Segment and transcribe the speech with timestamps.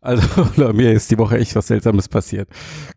[0.00, 0.22] Also
[0.72, 2.48] mir ist die Woche echt was Seltsames passiert.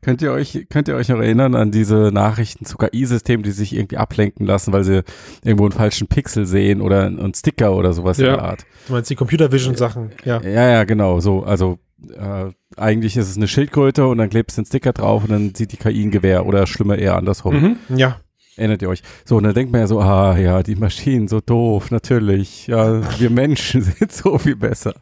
[0.01, 3.75] Könnt ihr euch, könnt ihr euch noch erinnern an diese Nachrichten zu KI-Systemen, die sich
[3.75, 5.01] irgendwie ablenken lassen, weil sie
[5.43, 8.25] irgendwo einen falschen Pixel sehen oder einen Sticker oder sowas Ja.
[8.27, 8.65] in der Art?
[8.87, 10.41] Du meinst die Computer Vision Sachen, ja.
[10.43, 11.43] Ja, ja, genau, so.
[11.43, 11.79] Also
[12.15, 15.55] äh, eigentlich ist es eine Schildkröte und dann klebst du einen Sticker drauf und dann
[15.55, 17.77] sieht die KI ein Gewehr oder schlimmer eher andersrum.
[17.89, 17.97] Mhm.
[17.97, 18.17] Ja.
[18.61, 19.01] Erinnert ihr euch?
[19.25, 22.67] So, und dann denkt man ja so, ah ja, die Maschinen so doof, natürlich.
[22.67, 24.93] Ja, wir Menschen sind so viel besser.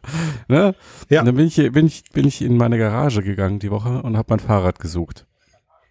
[0.48, 0.74] Ne?
[1.10, 1.20] Ja.
[1.20, 4.16] Und dann bin ich, bin ich, bin ich in meine Garage gegangen die Woche und
[4.16, 5.26] habe mein Fahrrad gesucht.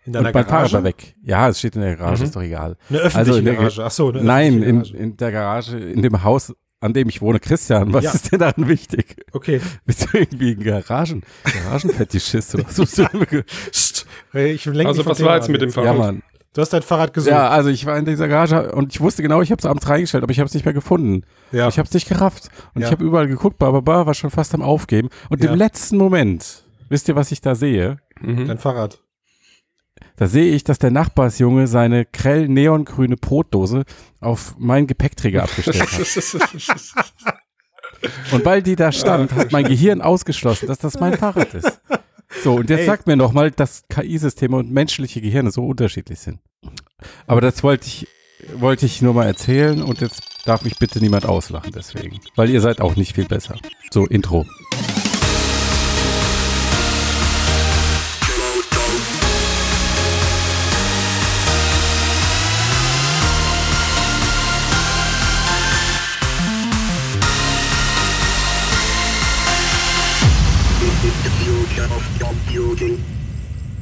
[0.06, 0.74] In Und deiner mein Fahrrad Garage.
[0.74, 1.16] war weg.
[1.24, 2.26] Ja, es steht in der Garage, Mhm.
[2.26, 2.76] ist doch egal.
[2.90, 3.84] Eine öffentliche Also in der- Garage.
[3.86, 4.98] Ach so, eine Nein, in, Garage.
[4.98, 7.40] in der Garage, in dem Haus, an dem ich wohne.
[7.40, 8.12] Christian, was Ja.
[8.14, 9.18] ist denn daran wichtig?
[9.34, 9.62] Okay.
[9.86, 12.84] Bist du irgendwie ein Garagen, Garagenfetischist oder so?
[13.72, 14.08] Psst.
[14.32, 15.98] Hey, Ich lenk Also was war jetzt mit dem ja, Fahrrad?
[15.98, 16.24] Mann.
[16.60, 17.32] Du hast dein Fahrrad gesucht.
[17.32, 19.88] Ja, also ich war in dieser Garage und ich wusste genau, ich habe es abends
[19.88, 21.24] reingestellt, aber ich habe es nicht mehr gefunden.
[21.54, 21.70] Ja.
[21.70, 22.50] Ich habe es nicht gerafft.
[22.76, 22.88] Und Ja.
[22.88, 25.08] ich habe überall geguckt, Baba war schon fast am Aufgeben.
[25.30, 25.54] Und Ja.
[25.54, 28.00] im letzten Moment, wisst ihr, was ich da sehe?
[28.20, 28.46] Mhm.
[28.46, 29.00] Dein Fahrrad.
[30.18, 33.86] Da sehe ich, dass der Nachbarsjunge seine grell neongrüne Brotdose
[34.20, 35.90] auf meinen Gepäckträger abgestellt hat.
[38.34, 41.80] Und weil die da stand, hat mein Gehirn ausgeschlossen, dass das mein Fahrrad ist.
[42.44, 42.86] So, und jetzt Ey.
[42.86, 46.40] sagt mir noch mal, dass KI-Systeme und menschliche Gehirne so unterschiedlich sind.
[47.28, 48.08] Aber das wollte ich,
[48.54, 52.20] wollte ich nur mal erzählen und jetzt darf mich bitte niemand auslachen deswegen.
[52.36, 53.56] Weil ihr seid auch nicht viel besser.
[53.92, 54.46] So, Intro.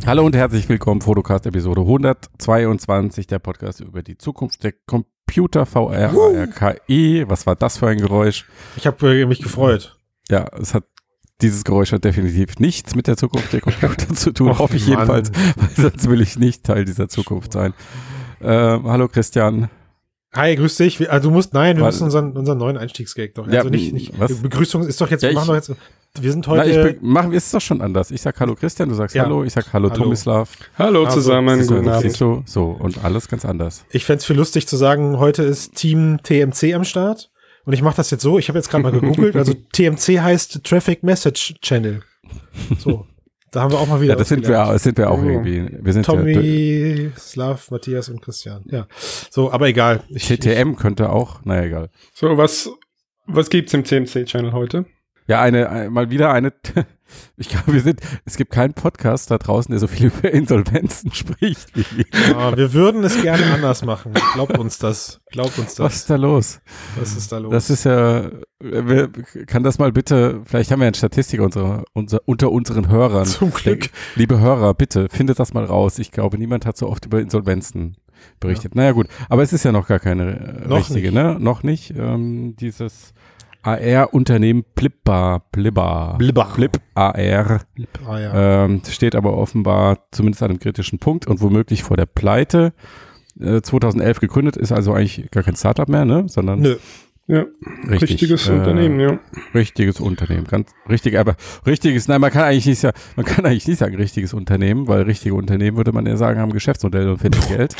[0.08, 6.14] Hallo und herzlich willkommen, Fotocast Episode 122, der Podcast über die Zukunft der Computer, VR,
[6.14, 7.26] AR, KI.
[7.28, 8.46] Was war das für ein Geräusch?
[8.78, 9.98] Ich habe äh, mich gefreut.
[10.30, 10.86] Ja, es hat
[11.42, 14.84] dieses Geräusch hat definitiv nichts mit der Zukunft der Computer zu tun, Och, hoffe ich
[14.88, 14.92] Mann.
[15.00, 17.74] jedenfalls, weil sonst will ich nicht Teil dieser Zukunft sein.
[18.42, 19.70] Ähm, hallo Christian.
[20.34, 21.12] Hi, grüß dich.
[21.12, 23.46] Also du musst, nein, wir Weil- müssen unseren, unseren neuen Einstiegsgag doch.
[23.48, 24.42] Ja, Also nicht, nicht was?
[24.42, 25.72] Begrüßung ist doch jetzt, Ja, wir ich- machen doch jetzt,
[26.24, 28.12] wir sind Na, ich heute, be- machen wir es doch schon anders.
[28.12, 29.24] Ich sag Hallo Christian, du sagst Ja.
[29.24, 30.04] Hallo, ich sag Hallo, Hallo.
[30.04, 30.56] Tomislav.
[30.78, 32.16] Hallo Also, zusammen, du, guten Abend.
[32.46, 33.86] So, und alles ganz anders.
[33.92, 37.30] ich fänd's viel lustig zu sagen, heute ist Team TMC am Start.
[37.66, 40.64] Und ich mache das jetzt so, ich habe jetzt gerade mal gegoogelt, also TMC heißt
[40.64, 42.02] Traffic Message Channel.
[42.80, 43.06] So,
[43.52, 45.26] da haben wir auch mal wieder Ja, das sind wir, das sind wir auch Oh.
[45.26, 45.68] irgendwie.
[45.82, 48.64] Wir sind ja, Tommy, Slav, Matthias und Christian.
[48.72, 48.88] Ja,
[49.30, 50.04] so, aber egal.
[50.10, 51.90] Ich, TTM könnte auch, naja, egal.
[52.14, 52.70] So, was,
[53.26, 54.86] was gibt's im CMC-Channel heute?
[55.28, 56.54] Ja, eine, ein- mal wieder eine,
[57.38, 61.12] ich glaube, wir sind, es gibt keinen Podcast da draußen, der so viel über Insolvenzen
[61.14, 62.06] spricht wie wir.
[62.32, 64.14] Ja, wir würden es gerne anders machen.
[64.34, 65.20] Glaubt uns das.
[65.32, 65.96] Glaubt uns Was das.
[65.96, 66.60] ist da los?
[66.98, 67.52] Was ist da los?
[67.52, 68.30] Das ist ja,
[68.60, 69.10] wer,
[69.48, 73.26] kann das mal bitte, vielleicht haben wir einen Statistiker unserer, unser, unter unseren Hörern.
[73.26, 73.90] Zum Glück.
[74.16, 76.00] Liebe Hörer, bitte, findet das mal raus.
[76.00, 77.98] Ich glaube, niemand hat so oft über Insolvenzen
[78.40, 78.74] berichtet.
[78.76, 81.14] Naja, gut, aber es ist ja noch gar keine äh, Noch richtige, nicht.
[81.14, 81.38] ne?
[81.40, 81.94] Noch nicht.
[81.96, 83.14] Ähm, dieses
[83.64, 86.54] AR-Unternehmen Blipbar, Blibbar, Blibbar.
[86.56, 87.62] Blip AR,
[88.08, 88.66] Ah, ja.
[88.66, 92.74] ähm, steht aber offenbar zumindest an einem kritischen Punkt und womöglich vor der Pleite.
[93.40, 96.24] Äh, 2011 gegründet, ist also eigentlich gar kein Startup mehr, ne?
[96.28, 96.76] Sondern Nö.
[97.30, 97.46] Ja,
[97.90, 99.20] richtig, richtiges äh, Unternehmen, ja.
[99.54, 103.68] Richtiges Unternehmen, ganz richtig, aber richtiges, nein, man kann eigentlich nicht sagen, man kann eigentlich
[103.68, 107.42] nicht sagen richtiges Unternehmen, weil richtige Unternehmen würde man ja sagen, haben Geschäftsmodelle und finden
[107.50, 107.76] Geld.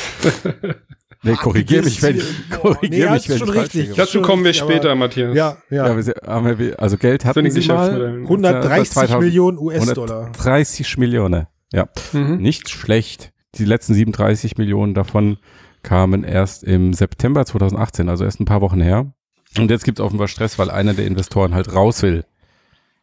[1.24, 3.96] nee, korrigier mich, wenn ich, korrigier Nee, mich, wenn schon ich richtig.
[3.96, 5.34] Dazu kommen wir später, Matthias.
[5.34, 5.98] Ja, ja.
[5.98, 7.78] Ja, haben wir, also Geld hatten sie mal.
[7.78, 8.24] Geschäftsmodellen.
[8.24, 10.22] 130 2000 Millionen US-Dollar.
[10.24, 11.88] 130 Millionen, ja.
[12.12, 12.38] Mhm.
[12.38, 13.32] Nicht schlecht.
[13.56, 15.38] Die letzten 37 Millionen davon
[15.84, 19.14] kamen erst im September 2018, also erst ein paar Wochen her.
[19.60, 22.26] Und jetzt gibt es offenbar Stress, weil einer der Investoren halt raus will.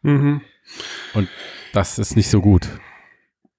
[0.03, 0.41] Mhm.
[1.72, 2.69] Das ist nicht so gut,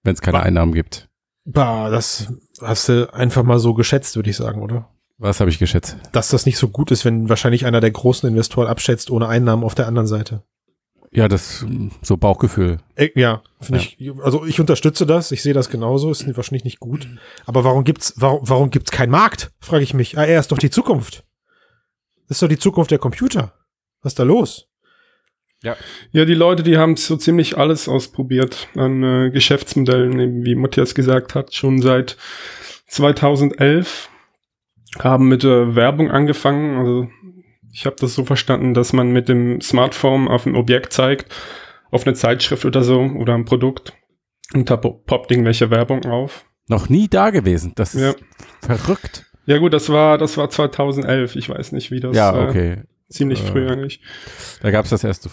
[0.03, 1.09] wenn es keine Wa- Einnahmen gibt.
[1.45, 4.89] Bah, das hast du einfach mal so geschätzt, würde ich sagen, oder?
[5.17, 5.97] Was habe ich geschätzt?
[6.11, 9.63] Dass das nicht so gut ist, wenn wahrscheinlich einer der großen Investoren abschätzt ohne Einnahmen
[9.63, 10.43] auf der anderen Seite.
[11.11, 11.65] Ja, das
[12.01, 12.79] so Bauchgefühl.
[12.95, 16.79] Äh, ja, finde ich, also ich unterstütze das, ich sehe das genauso, ist wahrscheinlich nicht
[16.81, 17.07] gut.
[17.45, 19.51] Aber warum gibt's, warum, warum gibt's keinen Markt?
[19.61, 20.17] Frage ich mich.
[20.17, 21.23] Ah, er ist doch die Zukunft.
[22.27, 23.53] Das ist doch die Zukunft der Computer.
[24.01, 24.67] Was ist da los?
[25.63, 30.93] Ja, die Leute, die haben so ziemlich alles ausprobiert an äh, Geschäftsmodellen, eben wie Matthias
[30.93, 32.17] gesagt hat, schon seit
[32.87, 34.09] 2011
[34.99, 36.77] haben mit äh, Werbung angefangen.
[36.77, 37.07] Also
[37.71, 41.33] ich habe das so verstanden, dass man mit dem Smartphone auf ein Objekt zeigt,
[41.91, 43.93] auf eine Zeitschrift oder so oder ein Produkt
[44.53, 46.45] und da po- poppt irgendwelche Werbung auf.
[46.67, 47.73] Noch nie da gewesen.
[47.75, 48.13] Das ist Ja.
[48.61, 49.24] verrückt.
[49.45, 51.35] Ja gut, das war das war 2011.
[51.35, 52.77] Ich weiß nicht, wie das ja, äh, okay.
[53.09, 54.01] ziemlich Äh, früh eigentlich.
[54.61, 55.29] Da gab es das erste.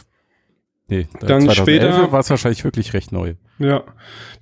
[0.88, 3.34] Nee, dann später war es wahrscheinlich wirklich recht neu.
[3.58, 3.84] Ja,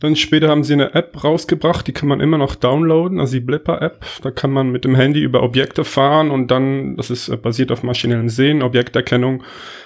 [0.01, 3.41] dann später haben sie eine App rausgebracht, die kann man immer noch downloaden, also die
[3.41, 4.05] Blipper-App.
[4.23, 7.71] Da kann man mit dem Handy über Objekte fahren und dann, das ist äh, basiert
[7.71, 9.45] auf maschinellen Sehen, Objekterkennung,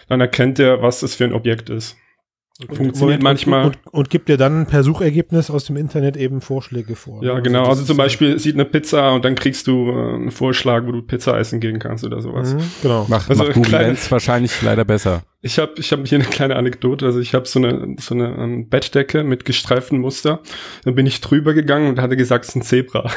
[0.08, 1.98] dann erkennt er, was das für ein Objekt ist.
[2.60, 3.64] Funktioniert Moment, manchmal.
[3.66, 7.24] Und, und, und, gibt dir dann per Suchergebnis aus dem Internet eben Vorschläge vor.
[7.24, 7.64] Ja, also genau.
[7.64, 11.02] Also zum Beispiel sieht eine Pizza und dann kriegst du äh, einen Vorschlag, wo du
[11.02, 12.54] Pizza essen gehen kannst oder sowas.
[12.54, 13.06] Mhm, genau.
[13.08, 15.22] Macht, also macht Google kleine, Lens wahrscheinlich leider besser.
[15.44, 17.05] Ich habe ich hab hier eine kleine Anekdote.
[17.05, 20.41] Also ich habe so eine, so eine um, ähm, Bettdecke mit gestreiften Muster.
[20.85, 23.11] Dann bin ich drüber gegangen und hatte gesagt, es ist ein Zebra.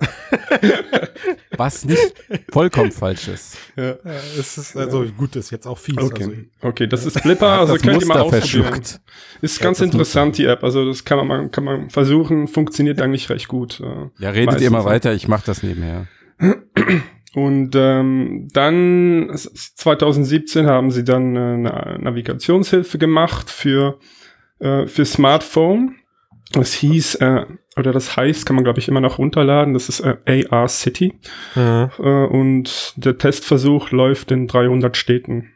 [1.56, 2.14] Was nicht
[2.50, 3.58] vollkommen falsch ist.
[3.76, 3.96] Ja.
[4.04, 5.98] es ist also gut, das ist jetzt auch fies.
[5.98, 8.82] Okay, also, okay das ist Flipper, also das könnt ihr mal ausprobieren.
[9.40, 10.64] Ist ganz interessant, die App.
[10.64, 13.80] Also das kann man, kann man versuchen, funktioniert eigentlich recht gut.
[14.18, 16.08] Ja, redet ihr mal weiter, ich mache das nebenher.
[17.38, 24.00] Und ähm, dann 2017 haben sie dann äh, eine Navigationshilfe gemacht für,
[24.58, 25.94] äh, für Smartphone.
[26.52, 27.46] Das hieß, äh,
[27.76, 31.14] oder das heißt, kann man glaube ich immer noch runterladen, das ist äh, AR City.
[31.54, 31.90] Mhm.
[31.98, 35.52] Äh, und der Testversuch läuft in 300 Städten.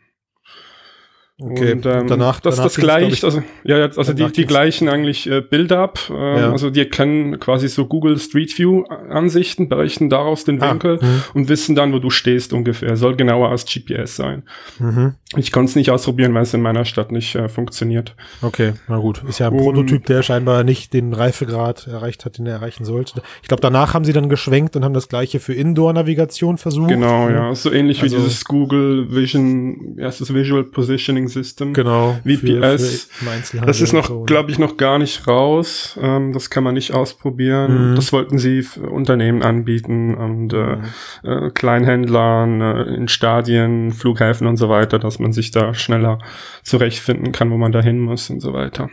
[1.42, 5.28] Okay, und, ähm, danach, das, danach das gleicht, also, ja, also die, die gleichen eigentlich
[5.28, 6.52] äh, Build-up, äh, ja.
[6.52, 11.06] also die kennen quasi so Google Street View Ansichten, berechnen daraus den ah, Winkel ah,
[11.34, 12.96] und wissen dann, wo du stehst ungefähr.
[12.96, 14.44] Soll genauer als GPS sein.
[14.78, 15.14] Mhm.
[15.36, 18.14] Ich konnte es nicht ausprobieren, weil es in meiner Stadt nicht äh, funktioniert.
[18.42, 19.22] Okay, na gut.
[19.26, 23.22] Ist ja ein Prototyp, der scheinbar nicht den Reifegrad erreicht hat, den er erreichen sollte.
[23.40, 26.88] Ich glaube, danach haben sie dann geschwenkt und haben das gleiche für Indoor-Navigation versucht.
[26.88, 27.54] Genau, ja.
[27.54, 31.72] So ähnlich also, wie dieses Google Vision, erstes Visual Positioning System.
[31.72, 32.18] Genau.
[32.24, 33.08] VPS.
[33.10, 35.98] Für, für das ist noch, glaube ich, noch gar nicht raus.
[36.00, 37.90] Ähm, das kann man nicht ausprobieren.
[37.90, 37.94] Mhm.
[37.96, 40.84] Das wollten sie Unternehmen anbieten und äh, mhm.
[41.24, 46.18] äh, Kleinhändlern äh, in Stadien, Flughäfen und so weiter, dass man sich da schneller
[46.62, 48.88] zurechtfinden kann, wo man da hin muss und so weiter.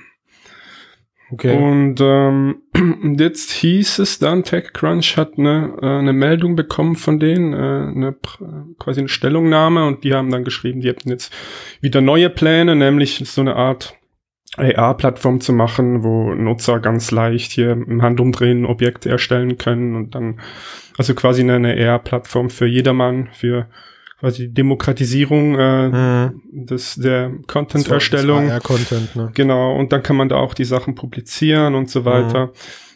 [1.31, 1.55] Okay.
[1.55, 2.61] Und ähm,
[3.17, 8.15] jetzt hieß es dann, TechCrunch hat eine, äh, eine Meldung bekommen von denen, äh, eine,
[8.79, 11.33] quasi eine Stellungnahme und die haben dann geschrieben, die hätten jetzt
[11.81, 13.95] wieder neue Pläne, nämlich so eine Art
[14.57, 20.39] AR-Plattform zu machen, wo Nutzer ganz leicht hier im Handumdrehen Objekte erstellen können und dann,
[20.97, 23.67] also quasi eine, eine AR-Plattform für jedermann, für
[24.19, 26.41] quasi Demokratisierung äh, mhm.
[26.51, 28.49] des, der Content-Erstellung.
[28.63, 29.31] Content, ne?
[29.33, 32.47] Genau, und dann kann man da auch die Sachen publizieren und so weiter.
[32.47, 32.51] Mhm.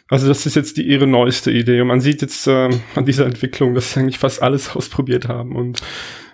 [0.08, 1.80] Also das ist jetzt die ihre neueste Idee.
[1.80, 5.56] Und man sieht jetzt äh, an dieser Entwicklung, dass sie eigentlich fast alles ausprobiert haben.
[5.56, 5.80] Und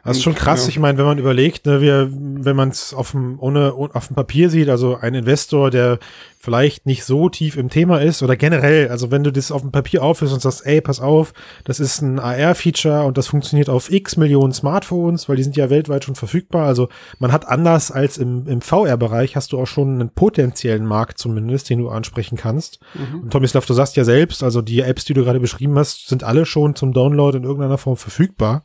[0.05, 0.65] das ist schon krass.
[0.65, 0.69] Ja.
[0.71, 4.17] Ich meine, wenn man überlegt, ne, wir, wenn man es auf dem, ohne, auf dem
[4.17, 5.99] Papier sieht, also ein Investor, der
[6.43, 9.73] vielleicht nicht so tief im Thema ist oder generell, also wenn du das auf dem
[9.73, 13.93] Papier aufhörst und sagst, ey, pass auf, das ist ein AR-Feature und das funktioniert auf
[13.93, 16.67] x Millionen Smartphones, weil die sind ja weltweit schon verfügbar.
[16.67, 16.89] Also
[17.19, 21.69] man hat anders als im, im VR-Bereich hast du auch schon einen potenziellen Markt zumindest,
[21.69, 22.81] den du ansprechen kannst.
[22.95, 23.25] Mhm.
[23.25, 26.25] Und Tomislav, du sagst ja selbst, also die Apps, die du gerade beschrieben hast, sind
[26.25, 28.65] alle schon zum Download in irgendeiner Form verfügbar.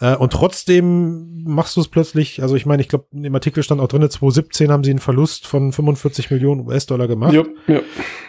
[0.00, 3.80] Äh, und trotzdem machst du es plötzlich, also ich meine, ich glaube, im Artikel stand
[3.80, 7.32] auch drin, 2017 haben sie einen Verlust von 45 Millionen US-Dollar gemacht.
[7.32, 7.80] Ja, ja.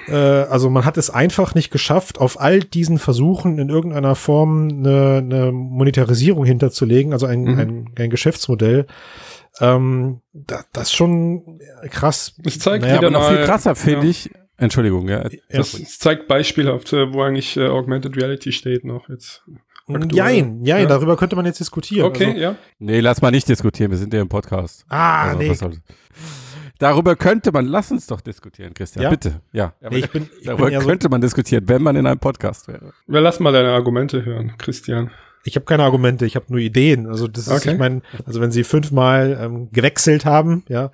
[0.08, 4.70] Äh, also man hat es einfach nicht geschafft, auf all diesen Versuchen in irgendeiner Form
[4.70, 7.60] eine, eine Monetarisierung hinterzulegen, also ein, mhm.
[7.60, 8.88] ein, ein Geschäftsmodell.
[9.60, 12.34] Ähm, da, das ist schon krass.
[12.40, 14.12] Das zeigt naja, wieder noch viel krasser, finde ja.
[14.12, 14.32] ich.
[14.58, 15.24] Entschuldigung, ja.
[15.50, 19.44] Das, das zeigt beispielhaft, äh, wo eigentlich äh, Augmented Reality steht noch jetzt.
[20.12, 20.86] Jein, jein, ja.
[20.86, 22.06] darüber könnte man jetzt diskutieren.
[22.06, 22.56] Okay, also, ja.
[22.78, 24.86] Nee, lass mal nicht diskutieren, wir sind ja im Podcast.
[24.88, 25.78] Ah, also, nee.
[26.78, 29.10] Darüber könnte man, lass uns doch diskutieren, Christian, ja?
[29.10, 29.42] bitte.
[29.52, 32.20] Ja, nee, ich bin, ich darüber bin könnte so man diskutieren, wenn man in einem
[32.20, 32.94] Podcast wäre.
[33.08, 35.12] Wir lassen mal deine Argumente hören, Christian.
[35.44, 37.08] Ich habe keine Argumente, ich habe nur Ideen.
[37.08, 37.72] Also das ist, okay.
[37.72, 40.92] ich meine, also wenn sie fünfmal ähm, gewechselt haben, ja,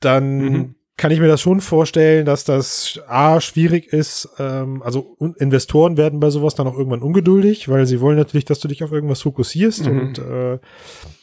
[0.00, 4.28] dann mhm kann ich mir das schon vorstellen, dass das A schwierig ist.
[4.38, 8.58] Ähm, also Investoren werden bei sowas dann auch irgendwann ungeduldig, weil sie wollen natürlich, dass
[8.58, 10.00] du dich auf irgendwas fokussierst mhm.
[10.00, 10.58] und äh,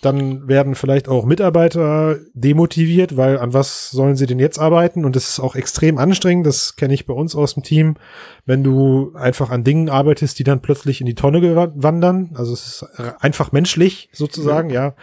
[0.01, 5.03] dann werden vielleicht auch Mitarbeiter demotiviert, weil an was sollen sie denn jetzt arbeiten?
[5.03, 6.47] Und das ist auch extrem anstrengend.
[6.47, 7.95] Das kenne ich bei uns aus dem Team,
[8.45, 11.35] wenn du einfach an Dingen arbeitest, die dann plötzlich in die Tonne
[11.75, 12.31] wandern.
[12.35, 14.85] Also es ist einfach menschlich sozusagen, ja.
[14.85, 14.95] ja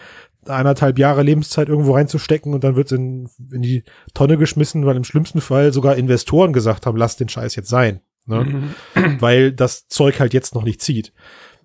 [0.46, 3.84] eineinhalb Jahre Lebenszeit irgendwo reinzustecken und dann wird es in, in die
[4.14, 8.00] Tonne geschmissen, weil im schlimmsten Fall sogar Investoren gesagt haben, lass den Scheiß jetzt sein.
[8.26, 8.72] Ne?
[8.94, 9.20] Mhm.
[9.20, 11.12] Weil das Zeug halt jetzt noch nicht zieht.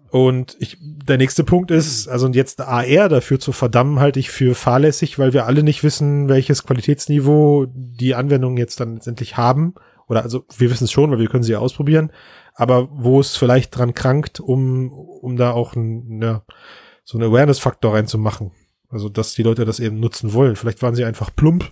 [0.09, 4.55] Und ich, der nächste Punkt ist, also jetzt AR dafür zu verdammen, halte ich für
[4.55, 9.75] fahrlässig, weil wir alle nicht wissen, welches Qualitätsniveau die Anwendungen jetzt dann letztendlich haben.
[10.07, 12.11] Oder also wir wissen es schon, weil wir können sie ja ausprobieren,
[12.55, 16.43] aber wo es vielleicht dran krankt, um, um da auch ein, ja,
[17.03, 18.51] so einen Awareness-Faktor reinzumachen.
[18.89, 20.55] Also, dass die Leute das eben nutzen wollen.
[20.55, 21.71] Vielleicht waren sie einfach plump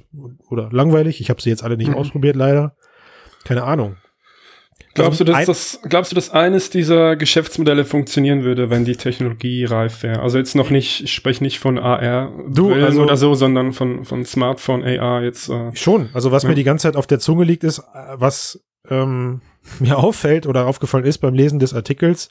[0.50, 1.22] oder langweilig.
[1.22, 1.96] Ich habe sie jetzt alle nicht mhm.
[1.96, 2.76] ausprobiert, leider.
[3.46, 3.98] Keine Ahnung.
[4.96, 9.66] Glaubst du, dass das, glaubst du, dass eines dieser Geschäftsmodelle funktionieren würde, wenn die Technologie
[9.66, 10.22] reif wäre?
[10.22, 14.06] Also jetzt noch nicht, ich spreche nicht von AR du, also, oder so, sondern von,
[14.06, 15.50] von Smartphone AR jetzt.
[15.50, 16.10] Äh, schon.
[16.14, 16.50] Also was ja.
[16.50, 19.42] mir die ganze Zeit auf der Zunge liegt, ist, was ähm,
[19.80, 22.30] mir auffällt oder aufgefallen ist beim Lesen des Artikels,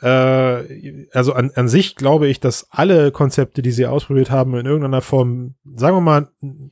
[0.00, 4.66] äh, also an, an sich glaube ich, dass alle Konzepte, die sie ausprobiert haben, in
[4.66, 6.28] irgendeiner Form, sagen wir mal,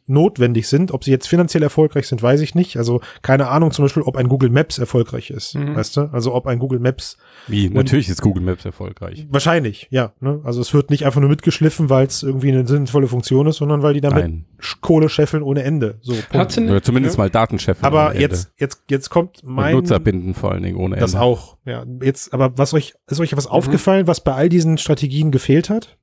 [0.06, 0.92] notwendig sind.
[0.92, 2.76] Ob sie jetzt finanziell erfolgreich sind, weiß ich nicht.
[2.76, 5.54] Also keine Ahnung zum Beispiel, ob ein Google Maps erfolgreich ist.
[5.54, 5.74] Mhm.
[5.74, 6.02] Weißt du?
[6.12, 7.16] Also ob ein Google Maps.
[7.46, 7.68] Wie?
[7.68, 9.26] Natürlich ist Google Maps erfolgreich.
[9.30, 10.12] Wahrscheinlich, ja.
[10.20, 10.40] Ne?
[10.44, 13.82] Also es wird nicht einfach nur mitgeschliffen, weil es irgendwie eine sinnvolle Funktion ist, sondern
[13.82, 14.44] weil die damit Nein.
[14.80, 15.98] Kohle scheffeln ohne Ende.
[16.00, 17.24] So, Hat Oder zumindest ja.
[17.24, 17.84] mal Daten scheffeln.
[17.84, 19.74] Aber jetzt, jetzt, jetzt kommt mein.
[19.74, 21.00] Und Nutzer binden vor allen Dingen ohne Ende.
[21.00, 21.84] Das auch, ja.
[22.00, 23.52] Jetzt, aber was euch, ist euch was mhm.
[23.52, 25.98] aufgefallen, was bei all diesen Strategien gefehlt hat?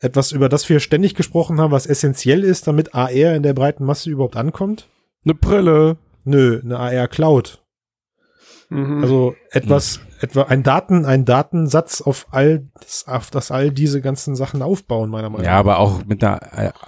[0.00, 3.84] Etwas, über das wir ständig gesprochen haben, was essentiell ist, damit AR in der breiten
[3.84, 4.88] Masse überhaupt ankommt?
[5.24, 5.96] Eine Brille.
[6.24, 7.62] Nö, eine AR Cloud.
[8.70, 9.02] Mhm.
[9.02, 10.04] Also etwas, mhm.
[10.20, 15.10] etwa ein Daten, ein Datensatz auf all, das, auf das all diese ganzen Sachen aufbauen,
[15.10, 15.52] meiner Meinung nach.
[15.52, 16.40] Ja, aber auch mit einer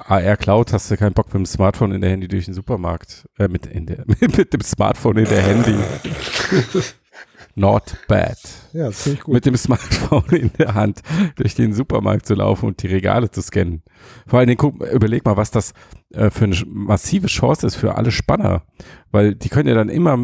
[0.09, 3.29] AR Cloud hast du keinen Bock mit dem Smartphone in der Handy durch den Supermarkt,
[3.39, 5.77] äh, mit, in der, mit dem Smartphone in der Handy.
[7.59, 8.37] Not bad.
[8.75, 9.33] Ja, ziemlich gut.
[9.33, 11.01] Mit dem Smartphone in der Hand
[11.37, 13.83] durch den Supermarkt zu laufen und die Regale zu scannen.
[14.27, 15.73] Vor allen Dingen, guck, überleg mal, was das
[16.13, 18.63] äh, für eine massive Chance ist für alle Spanner.
[19.11, 20.19] Weil die können ja dann immer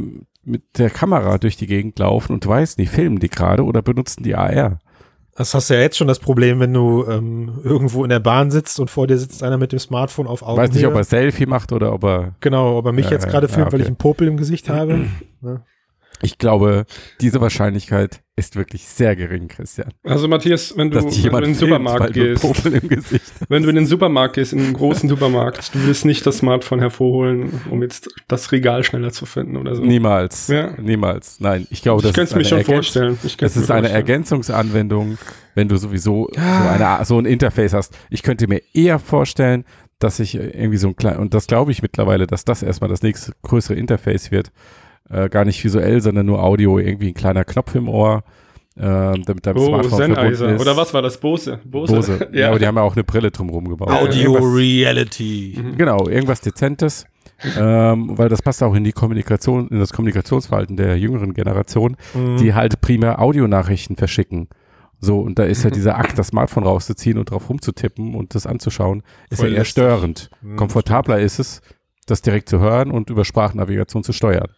[0.45, 3.81] mit der Kamera durch die Gegend laufen und du weißt nicht, filmen die gerade oder
[3.81, 4.79] benutzen die AR.
[5.35, 8.51] Das hast du ja jetzt schon das Problem, wenn du ähm, irgendwo in der Bahn
[8.51, 10.69] sitzt und vor dir sitzt einer mit dem Smartphone auf Augenhöhe.
[10.69, 12.35] Weiß nicht, ob er Selfie macht oder ob er.
[12.41, 13.73] Genau, ob er mich äh, jetzt gerade filmt, ja, okay.
[13.73, 15.07] weil ich einen Popel im Gesicht habe.
[15.45, 15.65] Ne?
[16.23, 16.87] Ich glaube,
[17.21, 19.93] diese Wahrscheinlichkeit ist wirklich sehr gering, Christian.
[20.05, 22.43] Also Matthias, wenn du, wenn du in den Supermarkt gehst,
[23.49, 26.79] wenn du in den Supermarkt gehst, in einen großen Supermarkt, du willst nicht das Smartphone
[26.79, 29.83] hervorholen, um jetzt das Regal schneller zu finden oder so.
[29.83, 30.49] Niemals.
[30.49, 30.73] Ja?
[30.81, 31.41] Niemals.
[31.41, 33.19] Nein, ich glaube, das ich ist mir schon vorstellen.
[33.23, 35.19] Ich das ist eine Ergänzungsanwendung,
[35.55, 36.62] wenn du sowieso ja.
[36.62, 37.99] so, eine, so ein Interface hast.
[38.09, 39.64] Ich könnte mir eher vorstellen,
[39.99, 43.02] dass ich irgendwie so ein klein, und das glaube ich mittlerweile, dass das erstmal das
[43.02, 44.50] nächste größere Interface wird,
[45.11, 48.25] äh, gar nicht visuell, sondern nur Audio, irgendwie ein kleiner Knopf im Ohr.
[48.75, 50.59] Äh, damit dein oh, Smartphone Sennheiser.
[50.59, 51.18] Oder was war das?
[51.18, 51.61] Bose?
[51.62, 51.94] Bose.
[51.94, 52.28] Bose.
[52.32, 52.40] ja.
[52.40, 53.90] ja, aber die haben ja auch eine Brille drumherum gebaut.
[53.90, 55.59] Audio Reality.
[55.62, 55.76] Mhm.
[55.76, 57.04] Genau, irgendwas Dezentes.
[57.59, 62.37] ähm, weil das passt auch in die Kommunikation, in das Kommunikationsverhalten der jüngeren Generation, mhm.
[62.38, 64.49] die halt primär Audionachrichten verschicken.
[65.00, 68.47] So, und da ist ja dieser Akt, das Smartphone rauszuziehen und drauf rumzutippen und das
[68.47, 70.30] anzuschauen, ist Voll ja eher störend.
[70.40, 71.61] Mhm, Komfortabler ist es,
[72.06, 74.49] das direkt zu hören und über Sprachnavigation zu steuern.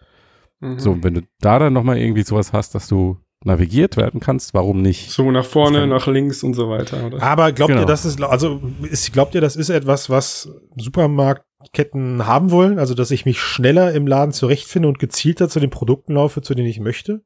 [0.64, 0.78] Mhm.
[0.78, 4.80] So, wenn du da dann nochmal irgendwie sowas hast, dass du navigiert werden kannst, warum
[4.80, 5.10] nicht?
[5.10, 7.06] So nach vorne, nach links und so weiter.
[7.06, 7.22] Oder?
[7.22, 7.82] Aber glaubt genau.
[7.82, 12.78] ihr, das ist, also ist, glaubt ihr, das ist etwas, was Supermarktketten haben wollen?
[12.78, 16.54] Also, dass ich mich schneller im Laden zurechtfinde und gezielter zu den Produkten laufe, zu
[16.54, 17.22] denen ich möchte?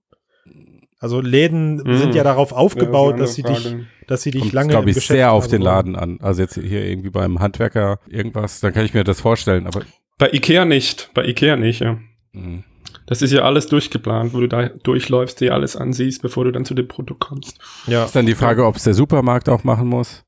[1.01, 1.97] Also Läden mhm.
[1.97, 3.77] sind ja darauf aufgebaut, ja, das dass sie dich,
[4.09, 6.19] dass sie dich Kommt, lange glaube ich, sehr auf den Laden an.
[6.21, 9.69] Also jetzt hier irgendwie beim Handwerker irgendwas, dann kann ich mir das vorstellen.
[9.69, 9.83] Aber
[10.19, 11.99] bei Ikea nicht, bei Ikea nicht, ja.
[12.33, 12.65] Mhm.
[13.09, 16.67] Das ist ja alles durchgeplant, wo du da durchläufst, dir alles ansiehst, bevor du dann
[16.67, 17.59] zu dem Produkt kommst.
[17.87, 18.05] Ja.
[18.05, 20.25] Ist dann die Frage, ob es der Supermarkt auch machen muss.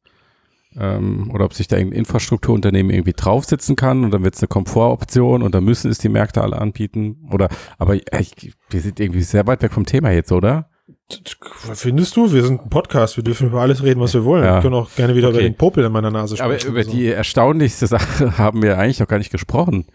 [0.79, 4.49] Ähm, oder ob sich da ein Infrastrukturunternehmen irgendwie draufsitzen kann und dann wird es eine
[4.49, 7.29] Komfortoption und dann müssen es die Märkte alle anbieten.
[7.31, 10.71] Oder, aber ich, wir sind irgendwie sehr weit weg vom Thema jetzt, oder?
[11.75, 12.33] Findest du?
[12.33, 14.45] Wir sind ein Podcast, wir dürfen über alles reden, was wir wollen.
[14.45, 14.55] Ja.
[14.55, 15.39] Wir können auch gerne wieder okay.
[15.39, 16.69] über den Popel in meiner Nase sprechen.
[16.69, 16.93] Aber über so.
[16.93, 19.87] die erstaunlichste Sache haben wir eigentlich noch gar nicht gesprochen.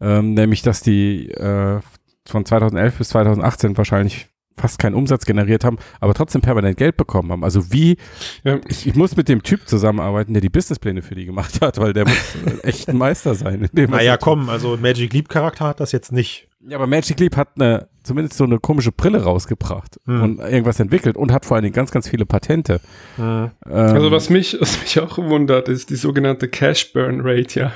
[0.00, 1.80] Ähm, nämlich, dass die äh,
[2.26, 7.32] von 2011 bis 2018 wahrscheinlich fast keinen Umsatz generiert haben, aber trotzdem permanent Geld bekommen
[7.32, 7.44] haben.
[7.44, 7.96] Also wie,
[8.44, 8.60] ja.
[8.68, 11.92] ich, ich, muss mit dem Typ zusammenarbeiten, der die Businesspläne für die gemacht hat, weil
[11.92, 13.68] der muss echt ein Meister sein.
[13.72, 16.48] naja, komm, also Magic Leap Charakter hat das jetzt nicht.
[16.66, 20.22] Ja, aber Magic Leap hat eine, zumindest so eine komische Brille rausgebracht hm.
[20.22, 22.80] und irgendwas entwickelt und hat vor allen Dingen ganz, ganz viele Patente.
[23.16, 23.50] Hm.
[23.66, 27.72] Ähm, also was mich, was mich auch wundert, ist die sogenannte Cash Burn Rate, ja.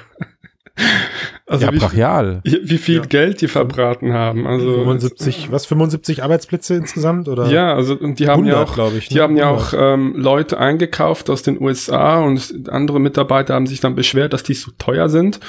[1.49, 2.41] Also ja, wie, brachial.
[2.45, 3.05] Wie viel ja.
[3.05, 4.47] Geld die verbraten haben.
[4.47, 7.49] Also 75, was 75 Arbeitsplätze insgesamt oder?
[7.49, 9.15] Ja, also und die haben 100, ja auch, ich, ne?
[9.15, 9.39] die haben 100.
[9.39, 14.35] ja auch ähm, Leute eingekauft aus den USA und andere Mitarbeiter haben sich dann beschwert,
[14.35, 15.41] dass die so teuer sind.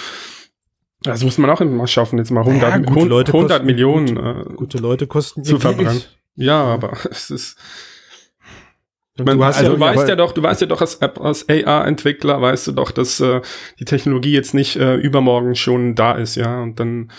[1.01, 4.53] Das muss man auch mal schaffen, jetzt mal 100, ja, 100, 100 Millionen gut, äh,
[4.55, 6.01] gute Leute kosten zu verbrennen.
[6.35, 7.57] Ja, aber es ist
[9.23, 12.67] man, du, also, du weißt ja doch, du weißt ja doch als, als AR-Entwickler, weißt
[12.67, 13.41] du doch, dass äh,
[13.79, 16.61] die Technologie jetzt nicht äh, übermorgen schon da ist, ja.
[16.61, 17.11] Und dann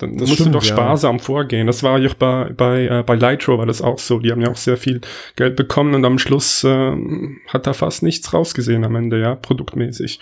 [0.00, 1.22] Dann das musst stimmt, du doch sparsam ja.
[1.22, 1.66] vorgehen.
[1.66, 4.18] Das war ja auch bei, bei, äh, bei Lightro war das auch so.
[4.18, 5.00] Die haben ja auch sehr viel
[5.36, 6.96] Geld bekommen und am Schluss äh,
[7.48, 10.18] hat da fast nichts rausgesehen am Ende, ja, produktmäßig.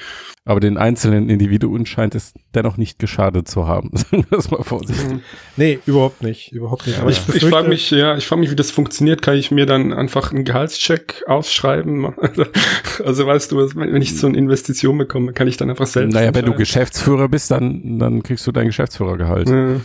[0.48, 3.90] Aber den einzelnen Individuen scheint es dennoch nicht geschadet zu haben.
[3.92, 5.06] Sagen wir das mal vorsichtig.
[5.06, 5.20] Mhm.
[5.58, 6.52] Nee, überhaupt nicht.
[6.52, 6.98] Überhaupt nicht.
[7.00, 9.20] Aber ich, ich frage mich, ja, ich frage mich, wie das funktioniert.
[9.20, 12.14] Kann ich mir dann einfach einen Gehaltscheck ausschreiben?
[13.04, 16.14] also weißt du, wenn ich so eine Investition bekomme, kann ich dann einfach selbst.
[16.14, 19.50] Naja, wenn du Geschäftsführer bist, dann, dann kriegst du dein Geschäftsführergehalt.
[19.50, 19.82] Ja.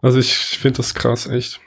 [0.00, 1.60] Also ich finde das krass, echt.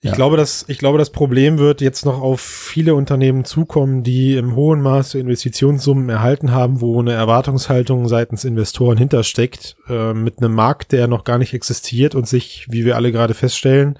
[0.00, 0.16] Ich ja.
[0.16, 4.54] glaube, dass, ich glaube, das Problem wird jetzt noch auf viele Unternehmen zukommen, die im
[4.54, 10.92] hohen Maße Investitionssummen erhalten haben, wo eine Erwartungshaltung seitens Investoren hintersteckt, äh, mit einem Markt,
[10.92, 13.98] der noch gar nicht existiert und sich, wie wir alle gerade feststellen,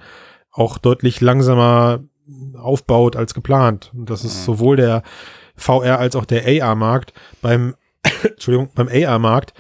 [0.51, 2.01] auch deutlich langsamer
[2.57, 3.93] aufbaut als geplant.
[3.95, 4.45] Und das ist mhm.
[4.45, 5.03] sowohl der
[5.57, 7.13] VR als auch der AR-Markt.
[7.43, 7.75] Beim,
[8.23, 9.55] Entschuldigung, beim AR-Markt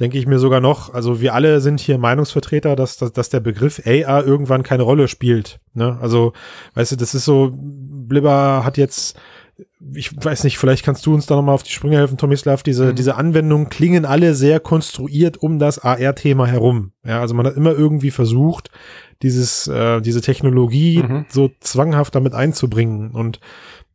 [0.00, 3.40] denke ich mir sogar noch, also wir alle sind hier Meinungsvertreter, dass, dass, dass der
[3.40, 5.60] Begriff AR irgendwann keine Rolle spielt.
[5.74, 5.98] Ne?
[6.00, 6.32] Also,
[6.74, 9.18] weißt du, das ist so, Blibber hat jetzt,
[9.92, 12.86] ich weiß nicht, vielleicht kannst du uns da nochmal auf die Sprünge helfen, Tomislav, diese,
[12.86, 12.94] mhm.
[12.94, 16.92] diese Anwendungen klingen alle sehr konstruiert um das AR-Thema herum.
[17.04, 18.70] Ja, also man hat immer irgendwie versucht,
[19.22, 21.26] dieses, äh, diese Technologie mhm.
[21.28, 23.40] so zwanghaft damit einzubringen und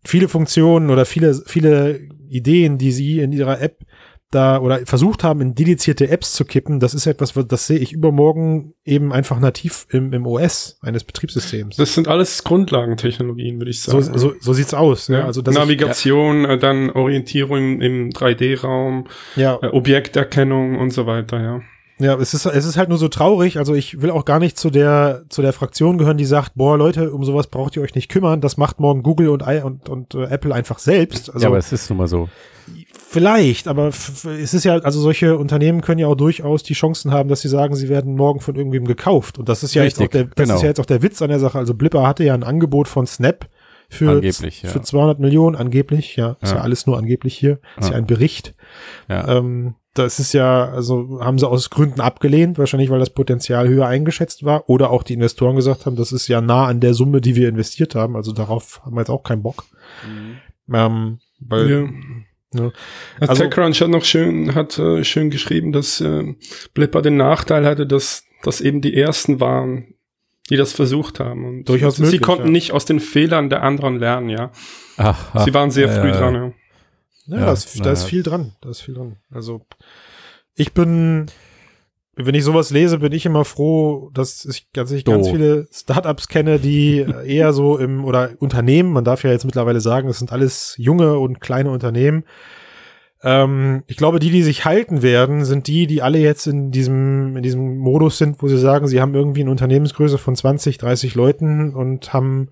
[0.03, 3.85] viele Funktionen oder viele, viele Ideen, die sie in ihrer App
[4.33, 7.93] da oder versucht haben, in dedizierte Apps zu kippen, das ist etwas, das sehe ich
[7.93, 11.75] übermorgen eben einfach nativ im, im OS eines Betriebssystems.
[11.75, 14.03] Das sind alles Grundlagentechnologien, würde ich sagen.
[14.03, 15.07] So, so, so sieht's aus.
[15.07, 15.19] Ja.
[15.19, 15.25] ja.
[15.25, 16.53] Also Navigation, ich, ja.
[16.53, 19.59] Äh, dann Orientierung im 3D-Raum, ja.
[19.61, 21.61] Äh, Objekterkennung und so weiter, ja.
[21.99, 23.57] Ja, es ist, es ist halt nur so traurig.
[23.57, 26.77] Also ich will auch gar nicht zu der, zu der Fraktion gehören, die sagt, boah,
[26.77, 28.41] Leute, um sowas braucht ihr euch nicht kümmern.
[28.41, 31.29] Das macht morgen Google und, und, und äh, Apple einfach selbst.
[31.29, 32.29] Also, ja, aber es ist nun mal so.
[33.09, 37.29] Vielleicht, aber es ist ja, also solche Unternehmen können ja auch durchaus die Chancen haben,
[37.29, 39.37] dass sie sagen, sie werden morgen von irgendwem gekauft.
[39.37, 40.55] Und das ist ja Richtig, jetzt auch der, das genau.
[40.55, 41.59] ist ja jetzt auch der Witz an der Sache.
[41.59, 43.47] Also Blipper hatte ja ein Angebot von Snap
[43.89, 44.69] für, angeblich, ja.
[44.69, 47.97] für 200 Millionen, angeblich, ja, ist ja, ja alles nur angeblich hier, ist ja, ja
[47.97, 48.55] ein Bericht.
[49.07, 49.37] Ja.
[49.37, 53.87] Ähm, das ist ja, also haben sie aus Gründen abgelehnt, wahrscheinlich weil das Potenzial höher
[53.87, 57.21] eingeschätzt war oder auch die Investoren gesagt haben, das ist ja nah an der Summe,
[57.21, 59.65] die wir investiert haben, also darauf haben wir jetzt auch keinen Bock.
[60.07, 60.37] Mhm.
[60.73, 61.89] Ähm, weil ja.
[62.55, 62.71] Ja.
[63.19, 66.35] Also, TechCrunch hat noch schön, hat äh, schön geschrieben, dass äh,
[66.73, 69.95] Blipper den Nachteil hatte, dass das eben die ersten waren,
[70.49, 71.45] die das versucht haben.
[71.45, 72.51] Und Durchaus sie möglich, konnten ja.
[72.51, 74.51] nicht aus den Fehlern der anderen lernen, ja.
[74.97, 76.51] Ach, ach, sie waren sehr früh äh, dran, ja.
[77.25, 78.53] Ja, ja da, ist, da ist viel dran.
[78.61, 79.17] Da ist viel dran.
[79.31, 79.61] Also
[80.55, 81.27] ich bin,
[82.15, 86.27] wenn ich sowas lese, bin ich immer froh, dass ich, dass ich ganz viele Startups
[86.27, 90.31] kenne, die eher so im, oder Unternehmen, man darf ja jetzt mittlerweile sagen, es sind
[90.31, 92.25] alles junge und kleine Unternehmen.
[93.23, 97.37] Ähm, ich glaube, die, die sich halten werden, sind die, die alle jetzt in diesem,
[97.37, 101.15] in diesem Modus sind, wo sie sagen, sie haben irgendwie eine Unternehmensgröße von 20, 30
[101.15, 102.49] Leuten und haben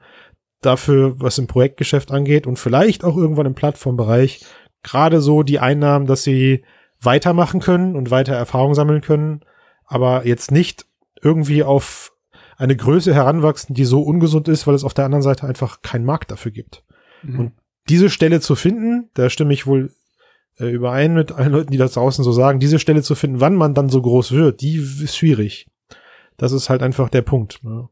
[0.62, 4.46] dafür, was im Projektgeschäft angeht und vielleicht auch irgendwann im Plattformbereich,
[4.84, 6.64] gerade so die Einnahmen, dass sie
[7.00, 9.44] weitermachen können und weiter Erfahrung sammeln können
[9.92, 10.86] aber jetzt nicht
[11.22, 12.14] irgendwie auf
[12.56, 16.06] eine Größe heranwachsen, die so ungesund ist, weil es auf der anderen Seite einfach keinen
[16.06, 16.86] Markt dafür gibt.
[17.24, 17.40] Mhm.
[17.40, 17.52] Und
[17.90, 19.94] diese Stelle zu finden, da stimme ich wohl
[20.58, 23.56] äh, überein mit allen Leuten, die das draußen so sagen, diese Stelle zu finden, wann
[23.56, 25.70] man dann so groß wird, die ist schwierig.
[26.38, 27.62] Das ist halt einfach der Punkt.
[27.62, 27.90] Ne?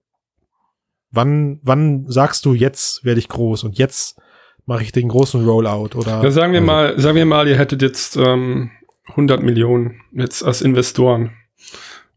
[1.11, 4.21] Wann, wann sagst du, jetzt werde ich groß und jetzt
[4.69, 6.23] mache ich den großen Rollout oder?
[6.23, 8.69] Ja, sagen wir also, mal, sagen wir mal, ihr hättet jetzt ähm,
[9.07, 11.31] 100 Millionen jetzt als Investoren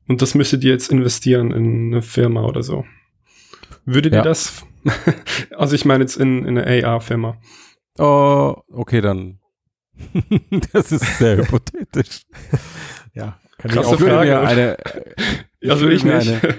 [0.06, 2.84] und das müsstet ihr jetzt investieren in eine Firma oder so.
[3.86, 4.20] Würdet ja.
[4.20, 4.66] ihr das?
[5.56, 7.38] also ich meine jetzt in, in eine AR-Firma.
[7.98, 9.40] Oh, okay, dann.
[10.74, 12.24] das ist sehr hypothetisch.
[13.14, 14.76] ja, kann ich auch Frage, mir eine.
[15.68, 16.28] also ich, nicht.
[16.28, 16.54] Eine,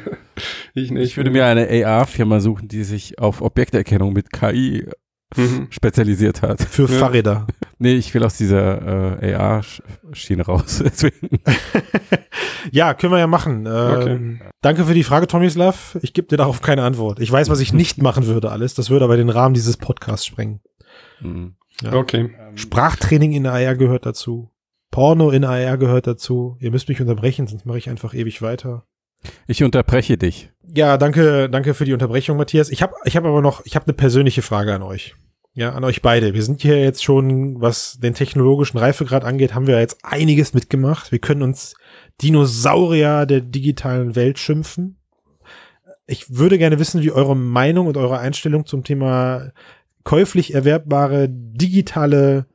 [0.73, 1.03] ich nicht.
[1.03, 4.87] Ich würde mir eine AR-Firma suchen, die sich auf Objekterkennung mit KI
[5.35, 5.67] mhm.
[5.69, 6.61] spezialisiert hat.
[6.61, 6.97] Für ja.
[6.97, 7.47] Fahrräder.
[7.79, 10.83] Nee, ich will aus dieser äh, AR-Schiene raus.
[12.71, 13.65] ja, können wir ja machen.
[13.65, 14.39] Ähm, okay.
[14.61, 15.97] Danke für die Frage, Tomislav.
[16.01, 17.19] Ich gebe dir darauf keine Antwort.
[17.19, 18.73] Ich weiß, was ich nicht machen würde alles.
[18.73, 20.61] Das würde aber den Rahmen dieses Podcasts sprengen.
[21.21, 21.55] Mhm.
[21.81, 21.93] Ja.
[21.93, 22.29] Okay.
[22.55, 24.51] Sprachtraining in AR gehört dazu.
[24.91, 26.55] Porno in AR gehört dazu.
[26.59, 28.85] Ihr müsst mich unterbrechen, sonst mache ich einfach ewig weiter.
[29.47, 30.49] Ich unterbreche dich.
[30.75, 32.69] Ja, danke, danke für die Unterbrechung, Matthias.
[32.69, 35.15] Ich habe ich hab aber noch, ich habe eine persönliche Frage an euch.
[35.55, 36.33] Ja, an euch beide.
[36.33, 41.11] Wir sind hier jetzt schon, was den technologischen Reifegrad angeht, haben wir jetzt einiges mitgemacht.
[41.11, 41.75] Wir können uns
[42.21, 44.97] Dinosaurier der digitalen Welt schimpfen.
[46.07, 49.51] Ich würde gerne wissen, wie eure Meinung und eure Einstellung zum Thema
[50.03, 52.47] käuflich erwerbbare digitale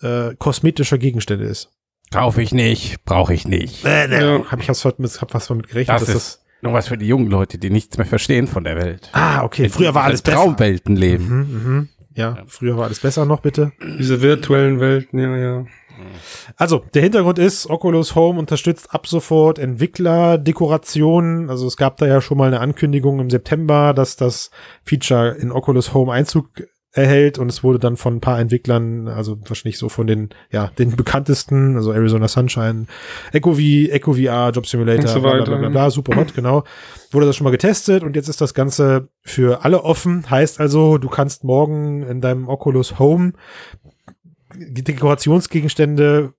[0.00, 1.70] äh, kosmetischer Gegenstände ist.
[2.10, 3.84] Kaufe ich nicht, brauche ich nicht.
[3.84, 4.50] Äh, ne, ja.
[4.50, 6.00] Habe ich was, hab was mit gerechnet.
[6.00, 9.10] Das ist nur was für die jungen Leute, die nichts mehr verstehen von der Welt.
[9.12, 9.68] Ah, okay.
[9.68, 10.38] Früher war alles besser.
[10.38, 11.28] Traumwelten leben.
[11.28, 11.86] Mhm, mh.
[12.14, 13.72] Ja, früher war alles besser noch, bitte.
[13.80, 15.66] Diese virtuellen Welten, ja, ja.
[16.56, 21.50] Also, der Hintergrund ist, Oculus Home unterstützt ab sofort Entwickler-Dekorationen.
[21.50, 24.50] Also es gab da ja schon mal eine Ankündigung im September, dass das
[24.84, 26.50] Feature in Oculus Home Einzug
[26.98, 30.70] erhält und es wurde dann von ein paar Entwicklern, also wahrscheinlich so von den, ja,
[30.78, 32.86] den bekanntesten, also Arizona Sunshine,
[33.32, 35.44] Echo V, Echo VR, Job Simulator, und so weiter.
[35.44, 36.64] bla, bla, bla, super hot, genau.
[37.10, 40.28] Wurde das schon mal getestet und jetzt ist das Ganze für alle offen.
[40.28, 43.32] Heißt also, du kannst morgen in deinem Oculus Home
[44.54, 46.34] Dekorationsgegenstände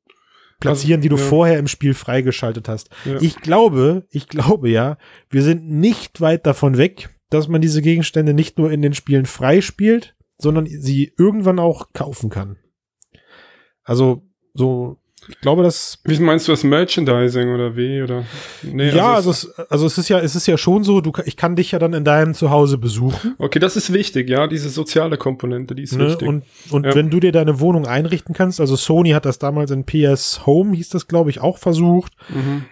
[0.60, 1.24] platzieren, die du ja.
[1.24, 2.89] vorher im Spiel freigeschaltet hast.
[3.06, 3.17] Ja.
[3.22, 4.98] Ich glaube, ich glaube ja,
[5.30, 9.26] wir sind nicht weit davon weg, dass man diese Gegenstände nicht nur in den Spielen
[9.26, 12.58] freispielt, sondern sie irgendwann auch kaufen kann.
[13.84, 14.23] Also
[14.54, 14.97] so,
[15.28, 15.99] ich glaube, dass.
[16.06, 18.23] Wie meinst du das Merchandising oder wie oder?
[18.63, 21.12] Nee, ja, also, also, es, also es ist ja, es ist ja schon so, du,
[21.25, 23.36] ich kann dich ja dann in deinem Zuhause besuchen.
[23.38, 26.08] Okay, das ist wichtig, ja, diese soziale Komponente, die ist ne?
[26.08, 26.28] wichtig.
[26.28, 26.95] Und, und Ja.
[26.95, 30.75] wenn du dir deine Wohnung einrichten kannst, also Sony hat das damals in PS Home,
[30.75, 32.13] hieß das, glaube ich, auch versucht.
[32.30, 32.65] Mhm.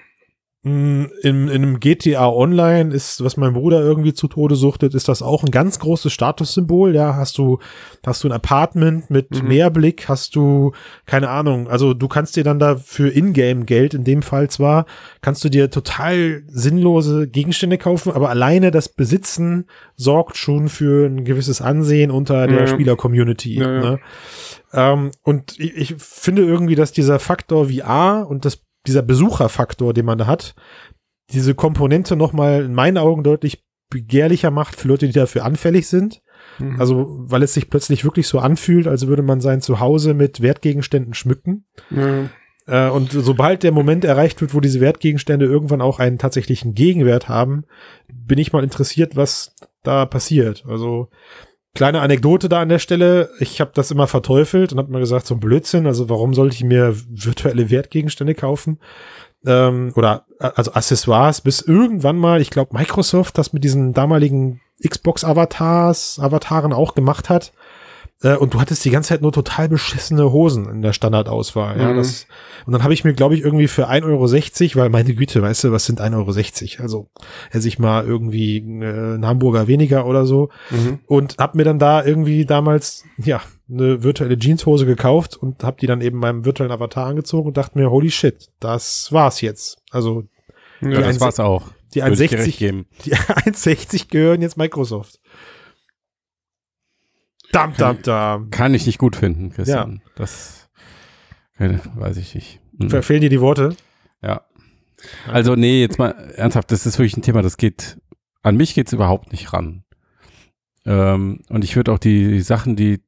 [0.67, 5.07] Mm, In, in einem GTA Online ist, was mein Bruder irgendwie zu Tode suchtet, ist
[5.07, 6.93] das auch ein ganz großes Statussymbol.
[6.95, 7.59] Ja, hast du,
[8.05, 9.47] hast du ein Apartment mit Mhm.
[9.47, 10.73] Meerblick, hast du,
[11.05, 14.85] keine Ahnung, also du kannst dir dann da für Ingame-Geld, in dem Fall zwar,
[15.21, 21.23] kannst du dir total sinnlose Gegenstände kaufen, aber alleine das Besitzen sorgt schon für ein
[21.25, 22.67] gewisses Ansehen unter der Ja.
[22.67, 23.55] Spieler-Community.
[23.59, 23.67] Ja.
[23.67, 23.99] Ne?
[24.73, 30.05] Ähm, und ich, ich finde irgendwie, dass dieser Faktor VR und das, dieser Besucherfaktor, den
[30.05, 30.55] man da hat,
[31.31, 36.21] diese Komponente nochmal in meinen Augen deutlich begehrlicher macht für Leute, die dafür anfällig sind.
[36.59, 36.79] Mhm.
[36.79, 41.13] Also, weil es sich plötzlich wirklich so anfühlt, als würde man sein Zuhause mit Wertgegenständen
[41.13, 41.65] schmücken.
[41.89, 42.29] ja.
[42.67, 47.29] Äh, und sobald der Moment erreicht wird, wo diese Wertgegenstände irgendwann auch einen tatsächlichen Gegenwert
[47.29, 47.63] haben,
[48.11, 50.65] bin ich mal interessiert, was da passiert.
[50.67, 51.09] Also
[51.77, 53.29] kleine Anekdote da an der Stelle.
[53.39, 55.85] Ich habe das immer verteufelt und habe mir gesagt, so ein Blödsinn.
[55.85, 58.79] Also warum sollte ich mir virtuelle Wertgegenstände kaufen?
[59.45, 64.59] Ähm, oder äh, also Accessoires, bis irgendwann mal, ich glaube, Microsoft das mit diesen damaligen
[64.85, 67.53] Xbox-Avatars, Avataren auch gemacht hat.
[68.23, 71.79] Äh, und du hattest die ganze Zeit nur total beschissene Hosen in der Standardauswahl.
[71.79, 71.97] Ja, Mhm.
[71.97, 72.25] das,
[72.65, 75.65] und dann habe ich mir, glaube ich, irgendwie für 1,60 Euro, weil meine Güte, weißt
[75.65, 76.83] du, was sind 1,60 Euro?
[76.83, 77.09] Also
[77.51, 78.61] esse ich mal irgendwie äh,
[79.13, 80.49] einen Hamburger weniger oder so.
[80.71, 80.99] Mhm.
[81.05, 85.87] Und habe mir dann da irgendwie damals, ja, eine virtuelle Jeanshose gekauft und habe die
[85.87, 89.77] dann eben meinem virtuellen Avatar angezogen und dachte mir, holy shit, das war's jetzt.
[89.91, 90.23] Also
[90.81, 91.63] Ja, Ja, das war's auch.
[91.93, 92.85] die Würde ich dir recht 1,60 geben.
[93.05, 95.19] die 1,60 gehören jetzt Microsoft.
[97.57, 98.49] Dam, dam, dam.
[98.51, 100.01] Kann ich nicht gut finden, Christian.
[100.15, 100.69] Das
[101.57, 102.59] keine, weiß ich nicht.
[102.79, 102.89] Hm.
[102.89, 103.75] Verfehlen dir die Worte?
[104.21, 104.41] Ja.
[105.31, 107.97] Also, nee, jetzt mal ernsthaft, das ist wirklich ein Thema, das geht,
[108.43, 109.83] an mich geht's überhaupt nicht ran.
[110.85, 113.01] Ähm, und ich würde auch die Sachen, die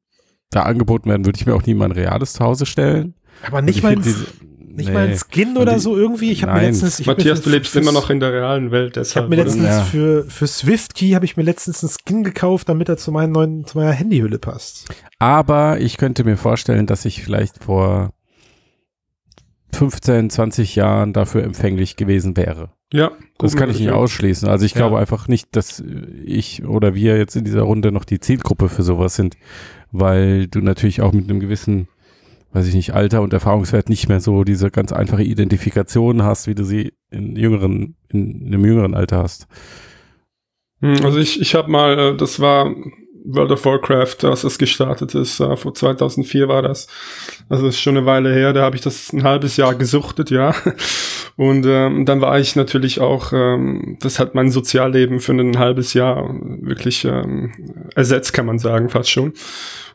[0.50, 3.14] da angeboten werden, würde ich mir auch nie in mein reales Zuhause stellen.
[3.46, 4.04] Aber nicht Und mal
[4.72, 4.94] nicht nee.
[4.94, 6.30] mal ein Skin oder die- so irgendwie.
[6.30, 8.70] Ich habe mir letztens, ich hab Matthias, mir du lebst immer noch in der realen
[8.70, 9.28] Welt, Ich habe deshalb.
[9.30, 9.82] mir letztens Ja.
[9.82, 13.66] für, für SwiftKey habe ich mir letztens einen Skin gekauft, damit er zu meinen neuen,
[13.66, 14.86] zu meiner Handyhülle passt.
[15.18, 18.10] Aber ich könnte mir vorstellen, dass ich vielleicht vor
[19.72, 22.70] 15, 20 Jahren dafür empfänglich gewesen wäre.
[22.92, 24.48] ja, Das kann ich nicht ausschließen.
[24.48, 24.78] Also ich Ja.
[24.78, 25.82] glaube einfach nicht, dass
[26.24, 29.36] ich oder wir jetzt in dieser Runde noch die Zielgruppe für sowas sind,
[29.92, 31.86] weil du natürlich auch mit einem gewissen,
[32.52, 36.54] weiß ich nicht, Alter und Erfahrungswert nicht mehr so diese ganz einfache Identifikation hast, wie
[36.54, 39.46] du sie in jüngeren, in einem jüngeren Alter hast.
[40.80, 42.74] Hm, Also ich, ich habe mal, äh, das war
[43.24, 46.86] World of Warcraft, als es gestartet ist, äh, vor 2004 war das.
[47.48, 50.30] Also das ist schon eine Weile her, da habe ich das ein halbes Jahr gesuchtet,
[50.30, 50.54] ja.
[51.36, 55.94] Und ähm, dann war ich natürlich auch, ähm, das hat mein Sozialleben für ein halbes
[55.94, 57.52] Jahr wirklich ähm,
[57.94, 59.32] ersetzt, kann man sagen, fast schon.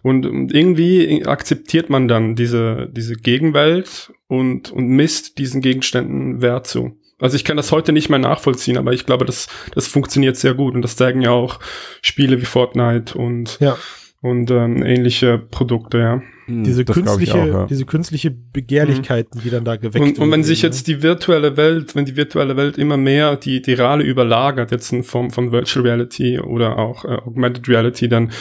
[0.06, 6.68] Und, und irgendwie akzeptiert man dann diese, diese Gegenwelt und, und misst diesen Gegenständen Wert
[6.68, 6.96] zu.
[7.18, 10.54] Also ich kann das heute nicht mehr nachvollziehen, aber ich glaube, das, das funktioniert sehr
[10.54, 11.60] gut und das zeigen ja auch
[12.04, 13.80] Spiele wie Fortnite und, Ja.
[14.26, 16.22] Und ähm, ähnliche Produkte, ja.
[16.46, 17.66] Hm, Diese das künstliche, auch, ja.
[17.66, 20.68] diese künstliche Begehrlichkeiten, die dann da geweckt Und, und wenn werden, sich ne?
[20.70, 24.92] jetzt die virtuelle Welt, wenn die virtuelle Welt immer mehr die, die reale überlagert, jetzt
[24.92, 28.32] in Form von Virtual Reality oder auch äh, Augmented Reality, dann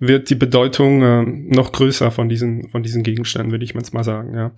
[0.00, 4.04] wird die Bedeutung äh, noch größer von diesen, von diesen Gegenständen, würde ich jetzt mal
[4.04, 4.52] sagen, ja.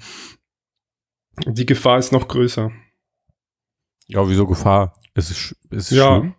[1.47, 2.71] Die Gefahr ist noch größer.
[4.07, 4.95] Ja, wieso Gefahr?
[5.15, 6.19] Es ist, es ist Ja.
[6.21, 6.35] schlimm.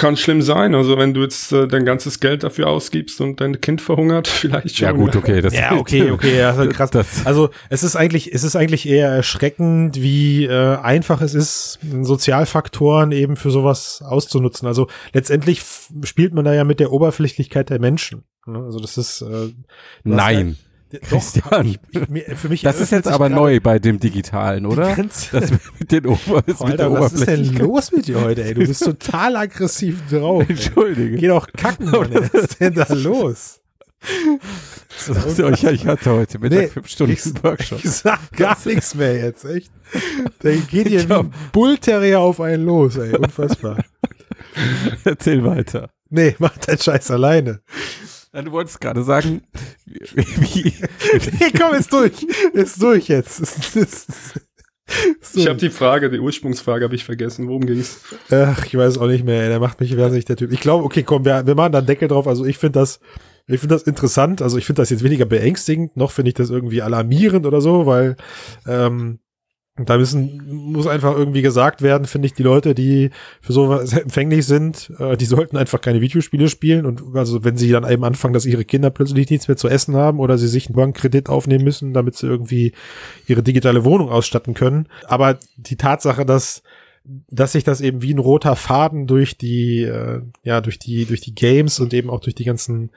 [0.00, 0.74] Kann schlimm sein.
[0.74, 4.78] Also wenn du jetzt äh, dein ganzes Geld dafür ausgibst und dein Kind verhungert, vielleicht
[4.78, 4.86] schon.
[4.86, 5.42] Ja gut, okay.
[5.42, 6.38] Das ja, okay, okay.
[6.38, 6.90] Ja, das krass.
[6.90, 11.78] Das, also es ist eigentlich, es ist eigentlich eher erschreckend, wie äh, einfach es ist,
[12.00, 14.66] Sozialfaktoren eben für sowas auszunutzen.
[14.66, 15.62] Also letztendlich
[16.04, 18.24] spielt man da ja mit der Oberflächlichkeit der Menschen.
[18.46, 18.58] Ne?
[18.58, 19.52] Also das ist äh,
[20.02, 20.56] Nein.
[20.58, 20.69] Ja,
[21.02, 24.96] Christian, ich, ich, für mich das ist jetzt aber neu bei dem Digitalen, oder?
[24.96, 25.30] Das
[25.78, 28.54] mit den Ober Alter, was ist denn los mit dir heute, ey?
[28.54, 30.44] Du bist total aggressiv drauf.
[30.48, 31.14] Entschuldige.
[31.14, 31.20] Ey.
[31.20, 32.12] Geh doch kacken, Mann.
[32.12, 33.60] Was ist denn da los?
[34.96, 37.84] So, ich, ich, hatte heute Mittag nee, fünf Stunden ich, Workshop.
[37.84, 39.70] Ich sag gar nichts mehr jetzt, echt.
[40.42, 43.14] Der geht hier wie ein Bullterrier auf einen los, ey.
[43.14, 43.78] Unfassbar.
[45.04, 45.90] Erzähl weiter.
[46.08, 47.60] Nee, mach deinen Scheiß alleine.
[48.32, 49.42] Du wolltest gerade sagen,
[49.86, 50.00] wie.
[50.14, 50.74] wie
[51.40, 52.22] nee, komm, ist durch.
[52.52, 53.40] Ist durch jetzt.
[53.40, 54.08] Ist, ist,
[55.20, 57.48] ist ich habe die Frage, die Ursprungsfrage habe ich vergessen.
[57.48, 58.00] Worum ging's?
[58.30, 59.48] Ach, ich weiß auch nicht mehr.
[59.48, 60.52] Der macht mich, wer sich der Typ.
[60.52, 62.26] Ich glaube, okay, komm, wir, wir machen da einen Deckel drauf.
[62.26, 63.00] Also ich finde das,
[63.46, 64.42] ich finde das interessant.
[64.42, 67.86] Also ich finde das jetzt weniger beängstigend, noch finde ich das irgendwie alarmierend oder so,
[67.86, 68.16] weil
[68.66, 69.20] ähm,
[69.84, 74.46] da müssen, muss einfach irgendwie gesagt werden, finde ich, die Leute, die für sowas empfänglich
[74.46, 76.86] sind, äh, die sollten einfach keine Videospiele spielen.
[76.86, 79.96] Und also wenn sie dann eben anfangen, dass ihre Kinder plötzlich nichts mehr zu essen
[79.96, 82.72] haben oder sie sich einen Bankkredit aufnehmen müssen, damit sie irgendwie
[83.26, 84.86] ihre digitale Wohnung ausstatten können.
[85.04, 86.62] Aber die Tatsache, dass
[87.28, 91.20] dass sich das eben wie ein roter Faden durch die, äh, ja, durch die, durch
[91.20, 92.90] die Games und eben auch durch die ganzen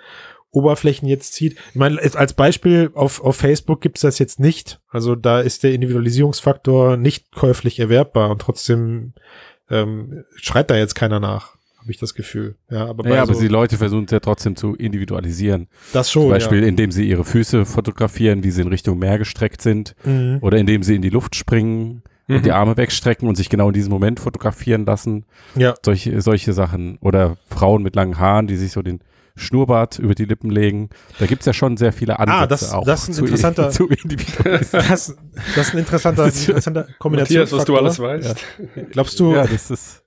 [0.54, 1.58] Oberflächen jetzt zieht.
[1.70, 4.80] Ich meine, als Beispiel auf, auf Facebook gibt's das jetzt nicht.
[4.90, 9.14] Also da ist der Individualisierungsfaktor nicht käuflich erwerbbar und trotzdem
[9.70, 12.56] ähm, schreit da jetzt keiner nach, habe ich das Gefühl.
[12.70, 15.68] Ja, aber, ja, aber so, die Leute versuchen es ja trotzdem zu individualisieren.
[15.92, 16.24] Das schon.
[16.24, 16.68] Zum Beispiel, ja.
[16.68, 20.38] indem sie ihre Füße fotografieren, wie sie in Richtung Meer gestreckt sind, mhm.
[20.42, 22.36] oder indem sie in die Luft springen mhm.
[22.36, 25.26] und die Arme wegstrecken und sich genau in diesem Moment fotografieren lassen.
[25.56, 25.74] Ja.
[25.84, 27.00] Solche, solche Sachen.
[27.02, 29.00] Oder Frauen mit langen Haaren, die sich so den
[29.36, 30.90] Schnurrbart über die Lippen legen.
[31.20, 32.86] Da gibt's ja schon sehr viele Ansätze ah, das, auch.
[32.86, 33.88] Das ist ein interessanter, zu,
[34.44, 37.40] das, das ist ein interessanter, interessanter Kombination.
[37.42, 38.46] Matthias, was du alles weißt.
[38.76, 38.84] Ja.
[38.92, 40.04] Glaubst du, ja, das ist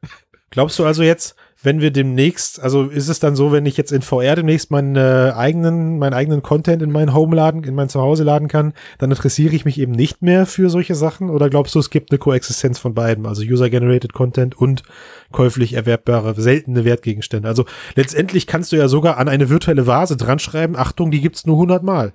[0.50, 3.90] glaubst du also jetzt, wenn wir demnächst, also ist es dann so, wenn ich jetzt
[3.90, 7.88] in VR demnächst meinen äh, eigenen, meinen eigenen Content in mein Home laden, in mein
[7.88, 11.28] Zuhause laden kann, dann interessiere ich mich eben nicht mehr für solche Sachen?
[11.28, 14.84] Oder glaubst du, es gibt eine Koexistenz von beiden, also User-Generated Content und
[15.32, 17.48] käuflich erwerbbare, seltene Wertgegenstände?
[17.48, 17.64] Also
[17.96, 21.56] letztendlich kannst du ja sogar an eine virtuelle Vase dran schreiben, Achtung, die gibt's nur
[21.56, 22.12] 100 Mal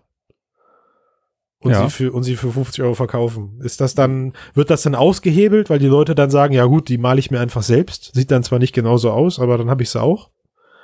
[1.61, 1.83] und, ja.
[1.83, 3.59] sie für, und sie für 50 Euro verkaufen.
[3.63, 6.97] Ist das dann, wird das dann ausgehebelt, weil die Leute dann sagen, ja gut, die
[6.97, 8.11] male ich mir einfach selbst.
[8.15, 10.31] Sieht dann zwar nicht genauso aus, aber dann habe ich sie auch.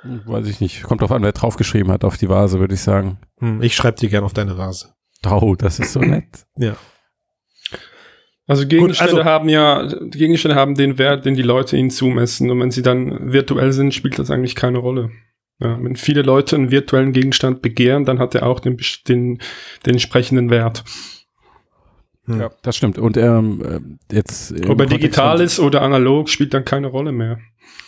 [0.04, 0.84] Weiß ich nicht.
[0.84, 3.18] Kommt drauf an, wer draufgeschrieben hat auf die Vase, würde ich sagen.
[3.38, 4.94] Hm, ich schreibe dir gern auf deine Vase.
[5.28, 6.28] Oh, das ist so nett.
[6.56, 6.76] ja.
[8.46, 12.50] Also Gegenstände Gut, also, haben ja, Gegenstände haben den Wert, den die Leute ihnen zumessen.
[12.50, 15.10] Und wenn sie dann virtuell sind, spielt das eigentlich keine Rolle.
[15.60, 18.76] Ja, wenn viele Leute einen virtuellen Gegenstand begehren, dann hat er auch den,
[19.08, 19.38] den,
[19.84, 20.84] den entsprechenden Wert.
[22.26, 22.40] Hm.
[22.40, 22.98] Ja, das stimmt.
[22.98, 24.54] Und ähm, jetzt.
[24.68, 27.38] Ob er digital ist oder analog, spielt dann keine Rolle mehr.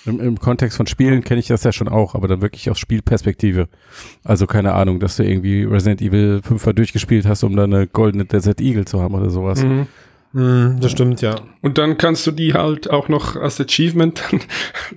[0.06, 2.78] Im, im Kontext von Spielen kenne ich das ja schon auch, aber dann wirklich aus
[2.78, 3.68] Spielperspektive.
[4.24, 8.24] Also keine Ahnung, dass du irgendwie Resident Evil 5 durchgespielt hast, um dann eine goldene
[8.24, 9.62] Desert Eagle zu haben oder sowas.
[9.62, 9.86] Mhm.
[10.32, 11.40] Mm, das stimmt, ja.
[11.60, 14.22] Und dann kannst du die halt auch noch als Achievement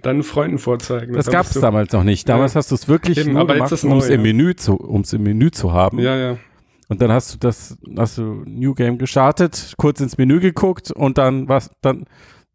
[0.01, 1.13] deinen Freunden vorzeigen.
[1.13, 2.29] Das gab es damals noch nicht.
[2.29, 2.59] Damals ja.
[2.59, 5.73] hast du es wirklich Eben, nur gemacht, um es im, Menü zu, im Menü zu
[5.73, 5.99] haben.
[5.99, 6.37] Ja, ja.
[6.89, 11.17] Und dann hast du das, hast du New Game gestartet, kurz ins Menü geguckt und
[11.17, 12.05] dann warst, dann,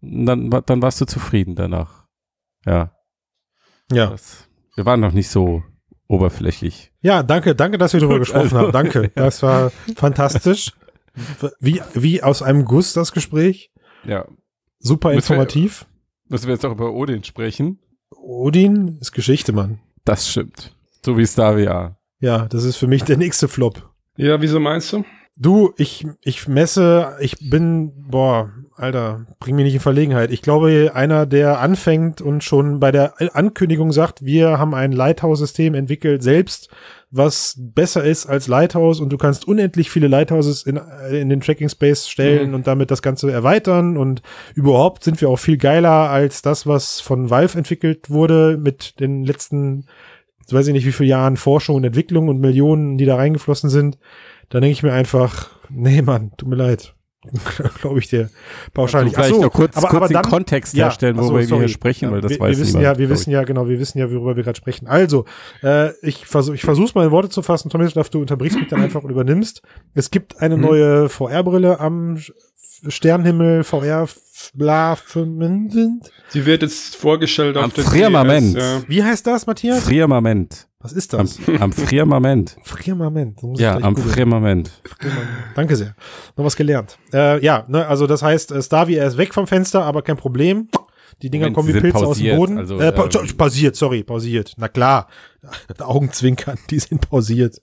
[0.01, 2.05] dann, dann warst du zufrieden danach.
[2.65, 2.93] Ja.
[3.91, 4.11] Ja.
[4.11, 5.65] Das, wir waren noch nicht so
[6.07, 6.93] oberflächlich.
[7.01, 8.73] Ja, danke, danke, dass wir darüber gesprochen haben.
[8.73, 9.11] Danke.
[9.15, 10.73] Das war fantastisch.
[11.61, 13.73] Wie, wie aus einem Guss das Gespräch.
[14.05, 14.27] Ja.
[14.79, 15.87] Super informativ.
[16.27, 17.81] Wir, müssen wir jetzt auch über Odin sprechen?
[18.11, 19.81] Odin ist Geschichte, Mann.
[20.05, 20.75] Das stimmt.
[21.05, 21.99] So wie Stavia.
[22.21, 23.91] Ja, das ist für mich der nächste Flop.
[24.17, 25.05] Ja, wieso meinst du?
[25.37, 30.33] Du, ich, ich messe, ich bin, boah, Alter, bring mich nicht in Verlegenheit.
[30.33, 35.75] Ich glaube, einer, der anfängt und schon bei der Ankündigung sagt, wir haben ein Lighthouse-System
[35.75, 36.69] entwickelt, selbst
[37.11, 40.79] was besser ist als Lighthouse und du kannst unendlich viele Lighthouses in,
[41.11, 42.55] in den Tracking Space stellen mhm.
[42.55, 44.23] und damit das Ganze erweitern und
[44.55, 49.25] überhaupt sind wir auch viel geiler als das, was von Valve entwickelt wurde mit den
[49.25, 49.87] letzten,
[50.51, 53.99] weiß ich nicht wie viele Jahren Forschung und Entwicklung und Millionen, die da reingeflossen sind.
[54.51, 56.95] Dann denke ich mir einfach, nee, Mann, tut mir leid.
[57.81, 58.31] glaube ich dir
[58.75, 59.15] pauschal nicht.
[59.15, 61.59] Vielleicht so, noch kurz, aber, kurz aber dann, den Kontext ja, herstellen, worüber so, wir
[61.61, 63.99] hier sprechen, weil das wir, weiß wir wissen ja, wir wissen ja genau, wir wissen
[63.99, 64.87] ja, worüber wir gerade sprechen.
[64.87, 65.25] Also,
[65.63, 67.71] äh, ich versuche, ich versuche mal in Worte zu fassen.
[67.71, 69.63] Thomas, du unterbrichst mich dann einfach und übernimmst.
[69.95, 70.63] Es gibt eine mhm.
[70.63, 72.19] neue VR-Brille am
[72.87, 74.09] Sternhimmel VR
[74.55, 76.11] Blasphemien sind.
[76.29, 78.57] Sie wird jetzt vorgestellt Am auf der Firmament.
[78.57, 78.83] Ja.
[78.87, 79.85] Wie heißt das, Matthias?
[79.85, 80.68] Firmament.
[80.81, 81.61] Was ist Am, das?
[81.61, 82.57] am Firmament.
[82.63, 83.41] Firmament.
[83.55, 83.97] Ich Ja, am.
[83.97, 84.71] Firmament.
[85.57, 85.97] Danke sehr.
[86.37, 86.99] Noch was gelernt.
[87.13, 90.17] Äh, ja, ne, also das heißt, äh, Starvie, er ist weg vom Fenster, aber kein
[90.17, 90.69] Problem.
[91.21, 92.59] Die Dinger Moment, kommen wie Pilze aus dem pausiert, Boden.
[92.59, 94.55] also, äh, pa ähm, pausiert, sorry, pausiert.
[94.57, 95.09] Na klar.
[95.81, 97.61] Augenzwinkern, die sind pausiert.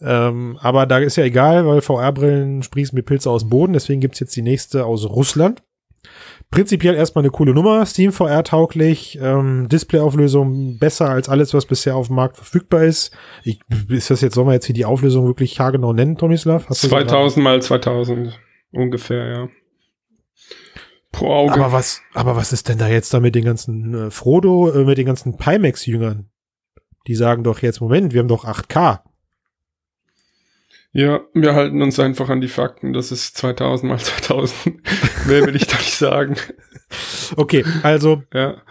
[0.00, 4.00] Ähm, aber da ist ja egal, weil VR-Brillen sprießen wie Pilze aus dem Boden, deswegen
[4.00, 5.62] gibt's jetzt die nächste aus Russland.
[6.52, 11.96] Prinzipiell erstmal eine coole Nummer, Steam VR tauglich, ähm, Displayauflösung besser als alles, was bisher
[11.96, 13.10] auf dem Markt verfügbar ist.
[13.42, 16.68] Ich, ist das jetzt, sollen wir jetzt hier die Auflösung wirklich haargenau nennen, Tomislav?
[16.68, 18.38] Hast du so 2000 mal 2000
[18.70, 19.48] ungefähr, ja.
[21.10, 21.54] Pro Auge.
[21.54, 24.84] Aber was, aber was ist denn da jetzt da mit den ganzen äh, Frodo, äh,
[24.84, 26.28] mit den ganzen Pimax-Jüngern?
[27.06, 29.00] Die sagen doch jetzt, Moment, wir haben doch 8K.
[30.92, 32.92] Ja, wir halten uns einfach an die Fakten.
[32.92, 34.76] Das ist 2000 mal 2000.
[35.26, 36.36] Mehr will ich da nicht sagen.
[37.36, 38.62] Okay, also, Ja.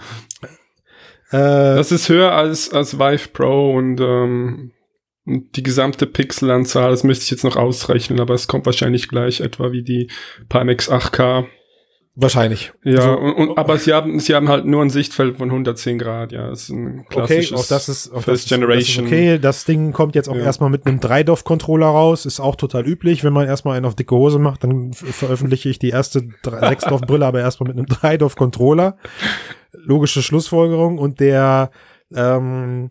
[1.31, 4.71] äh, Das ist höher als, als Vive Pro und ähm,
[5.25, 9.71] die gesamte Pixelanzahl, das müsste ich jetzt noch ausrechnen, aber es kommt wahrscheinlich gleich etwa
[9.71, 10.09] wie die
[10.49, 11.45] Pimax 8K.
[12.21, 12.71] Wahrscheinlich.
[12.83, 15.97] Ja, Also, und, und, aber sie haben, sie haben halt nur ein Sichtfeld von 110
[15.97, 16.49] Grad, ja.
[16.49, 19.05] Das ist ein Okay, klassisches auch das ist, auch First das ist, Generation.
[19.05, 19.39] Das ist okay.
[19.39, 20.43] Das Ding kommt jetzt auch Ja.
[20.43, 22.25] erstmal mit einem 3DOF-Controller raus.
[22.25, 23.23] Ist auch total üblich.
[23.23, 27.39] Wenn man erstmal einen auf dicke Hose macht, dann veröffentliche ich die erste 6DOF-Brille, aber
[27.41, 28.97] erstmal mit einem 3DOF-Controller.
[29.73, 30.97] Logische Schlussfolgerung.
[30.97, 31.71] Und der,
[32.13, 32.89] ähm,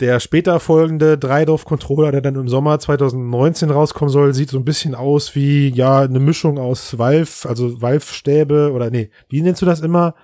[0.00, 4.94] der später folgende 3DOF-Controller, der dann im Sommer 2019 rauskommen soll, sieht so ein bisschen
[4.94, 9.80] aus wie, ja, eine Mischung aus Valve, also Valve-Stäbe oder nee, wie nennst du das
[9.80, 10.14] immer?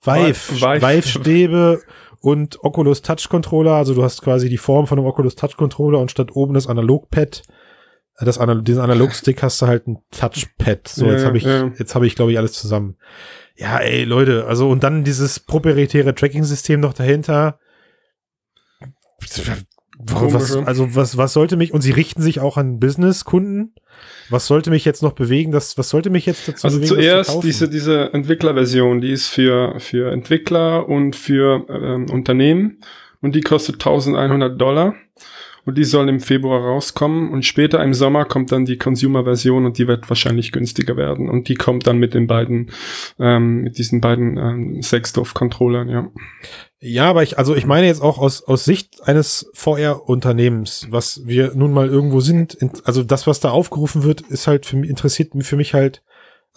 [0.00, 0.36] Vive.
[0.36, 1.80] Vive-Stäbe
[2.20, 3.72] und Oculus Touch Controller.
[3.72, 6.68] Also du hast quasi die Form von einem Oculus Touch Controller und statt oben das
[6.68, 7.42] Analogpad,
[8.18, 10.88] äh, das Anal diesen Analogstick hast du halt ein Touchpad.
[10.88, 11.70] So, Ja, jetzt habe ich, ja.
[11.78, 12.96] jetzt habe ich, glaube ich, alles zusammen.
[13.56, 17.58] Ja, ey, Leute, also und dann dieses proprietäre Tracking-System noch dahinter.
[20.00, 23.74] Warum, was, also was, was sollte mich, und sie richten sich auch an Business-Kunden.
[24.30, 25.50] Was sollte mich jetzt noch bewegen?
[25.50, 26.88] Das, was sollte mich jetzt dazu Also bewegen?
[26.88, 27.46] zu zuerst kaufen?
[27.46, 32.78] diese, diese Entwicklerversion, die ist für, für Entwickler und für ähm, Unternehmen
[33.20, 34.94] und die kostet 1100 Dollar
[35.68, 37.30] und die soll im Februar rauskommen.
[37.30, 41.28] Und später im Sommer kommt dann die Consumer-Version und die wird wahrscheinlich günstiger werden.
[41.28, 42.70] Und die kommt dann mit den beiden,
[43.18, 46.10] ähm, mit diesen beiden ähm, Sexdorf-Controllern, ja.
[46.80, 51.52] Ja, aber ich, also ich meine jetzt auch aus, aus Sicht eines VR-Unternehmens, was wir
[51.54, 54.88] nun mal irgendwo sind, in, also das, was da aufgerufen wird, ist halt für mich,
[54.88, 56.02] interessiert für mich halt,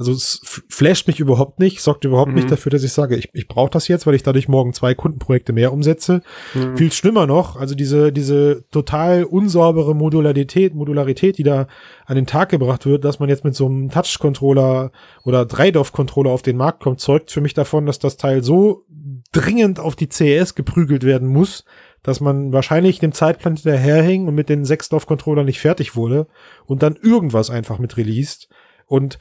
[0.01, 2.35] also es flasht mich überhaupt nicht, sorgt überhaupt Mhm.
[2.35, 4.95] nicht dafür, dass ich sage, ich, ich brauche das jetzt, weil ich dadurch morgen zwei
[4.95, 6.21] Kundenprojekte mehr umsetze.
[6.55, 6.75] Ja.
[6.75, 11.67] Viel schlimmer noch, also diese, diese total unsaubere Modularität, Modularität, die da
[12.07, 14.91] an den Tag gebracht wird, dass man jetzt mit so einem Touch-Controller
[15.23, 18.85] oder 3DOF-Controller auf den Markt kommt, zeugt für mich davon, dass das Teil so
[19.31, 21.63] dringend auf die CES geprügelt werden muss,
[22.03, 26.27] dass man wahrscheinlich dem Zeitplan hinterherhing und mit den 6DOF-Controllern nicht fertig wurde
[26.65, 28.49] und dann irgendwas einfach mit released.
[28.87, 29.19] Und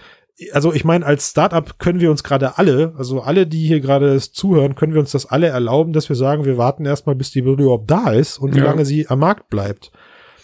[0.52, 4.18] also ich meine, als Startup können wir uns gerade alle, also alle, die hier gerade
[4.20, 7.42] zuhören, können wir uns das alle erlauben, dass wir sagen, wir warten erstmal, bis die
[7.42, 8.64] Brille überhaupt da ist und wie Ja.
[8.64, 9.90] lange sie am Markt bleibt.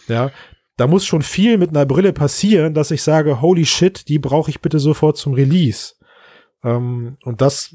[0.08, 0.30] Ja,
[0.76, 4.50] da muss schon viel mit einer Brille passieren, dass ich sage, holy shit, die brauche
[4.50, 5.94] ich bitte sofort zum Release.
[6.62, 7.74] Ähm, und das,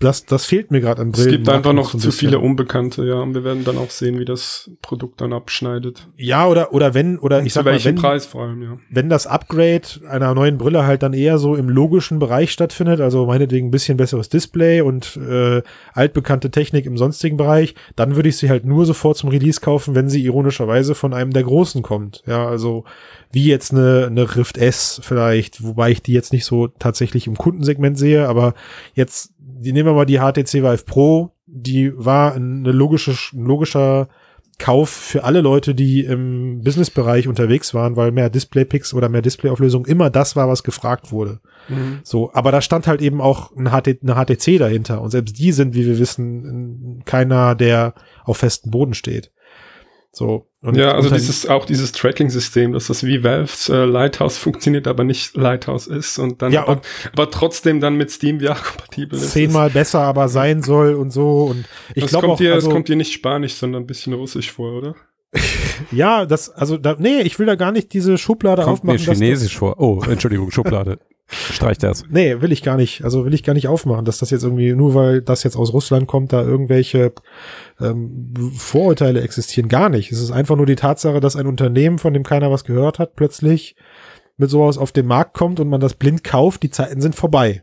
[0.00, 1.30] das, das fehlt mir gerade an Es Brillen.
[1.32, 2.28] gibt einfach noch ein zu bisschen.
[2.28, 6.08] viele Unbekannte, ja, und wir werden dann auch sehen, wie das Produkt dann abschneidet.
[6.16, 8.78] Ja, oder, oder wenn, oder Und ich sag mal, wenn, Preis vor allem, ja.
[8.90, 13.26] wenn das Upgrade einer neuen Brille halt dann eher so im logischen Bereich stattfindet, also
[13.26, 15.62] meinetwegen ein bisschen besseres Display und äh,
[15.94, 19.96] altbekannte Technik im sonstigen Bereich, dann würde ich sie halt nur sofort zum Release kaufen,
[19.96, 22.22] wenn sie ironischerweise von einem der Großen kommt.
[22.24, 22.84] Ja, also
[23.32, 27.36] wie jetzt eine, eine Rift S vielleicht, wobei ich die jetzt nicht so tatsächlich im
[27.36, 28.54] Kundensegment sehe, aber
[28.94, 34.08] jetzt, die nehmen wir mal die HTC Vive Pro, die war eine logische, ein logischer
[34.58, 39.86] Kauf für alle Leute, die im Businessbereich unterwegs waren, weil mehr Displaypicks oder mehr Displayauflösung
[39.86, 41.40] immer das war, was gefragt wurde.
[41.68, 42.00] Mhm.
[42.02, 45.52] So, aber da stand halt eben auch ein HT, eine HTC dahinter und selbst die
[45.52, 47.94] sind, wie wir wissen, keiner, der
[48.24, 49.30] auf festem Boden steht.
[50.18, 50.46] So.
[50.60, 55.04] Und ja, also dieses, auch dieses Tracking-System, dass das wie Valves äh, Lighthouse funktioniert, aber
[55.04, 59.16] nicht Lighthouse ist und dann Ja, aber, und- aber trotzdem dann mit Steam VR kompatibel
[59.18, 59.30] ist.
[59.30, 62.66] zehnmal besser aber sein soll und so und ich das glaube kommt auch, dir, also,
[62.68, 64.94] das kommt dir nicht Spanisch, sondern ein bisschen Russisch vor, oder?
[65.92, 69.06] ja, das, also da, nee, ich will da gar nicht diese Schublade Kommt mir aufmachen.
[69.06, 69.78] dass das- chinesisch vor.
[69.80, 70.98] Oh, Entschuldigung, Schublade.
[71.30, 72.04] Streich das.
[72.08, 73.04] Nee, will ich gar nicht.
[73.04, 75.74] Also will ich gar nicht aufmachen, dass das jetzt irgendwie, nur weil das jetzt aus
[75.74, 77.12] Russland kommt, da irgendwelche
[77.80, 79.68] ähm, Vorurteile existieren.
[79.68, 80.10] Gar nicht.
[80.10, 83.14] Es ist einfach nur die Tatsache, dass ein Unternehmen, von dem keiner was gehört hat,
[83.14, 83.76] plötzlich
[84.38, 86.62] mit sowas auf den Markt kommt und man das blind kauft.
[86.62, 87.62] Die Zeiten sind vorbei.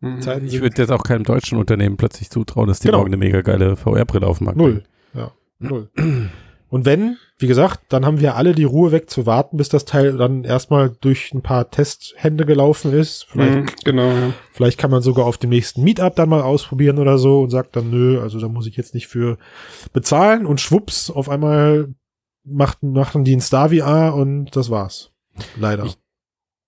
[0.00, 0.20] Mhm.
[0.44, 2.98] Ich würde jetzt auch keinem deutschen Unternehmen plötzlich zutrauen, dass die genau.
[2.98, 4.84] morgen eine mega geile VR-Brille auf dem Markt Null.
[5.14, 5.90] Ja, null.
[6.68, 9.84] Und wenn, wie gesagt, dann haben wir alle die Ruhe weg zu warten, bis das
[9.84, 13.26] Teil dann erstmal durch ein paar Testhände gelaufen ist.
[13.28, 14.08] Vielleicht, mhm, genau.
[14.08, 14.32] Ja.
[14.52, 17.76] Vielleicht kann man sogar auf dem nächsten Meetup dann mal ausprobieren oder so und sagt
[17.76, 19.38] dann, nö, also da muss ich jetzt nicht für
[19.92, 21.94] bezahlen und schwupps, auf einmal
[22.44, 25.12] machten, machten die ein Star VR und das war's.
[25.56, 25.84] Leider.
[25.84, 25.96] Ich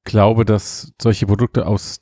[0.05, 2.01] glaube, dass solche Produkte aus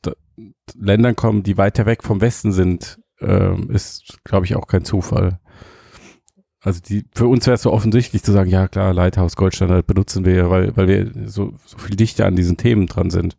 [0.75, 5.41] Ländern kommen, die weiter weg vom Westen sind, äh, ist, glaube ich, auch kein Zufall.
[6.67, 10.25] Also die, für uns wäre es so offensichtlich zu sagen, ja klar, Lighthouse Goldstandard benutzen
[10.25, 13.37] wir, weil, weil wir so, so viel dichter an diesen Themen dran sind.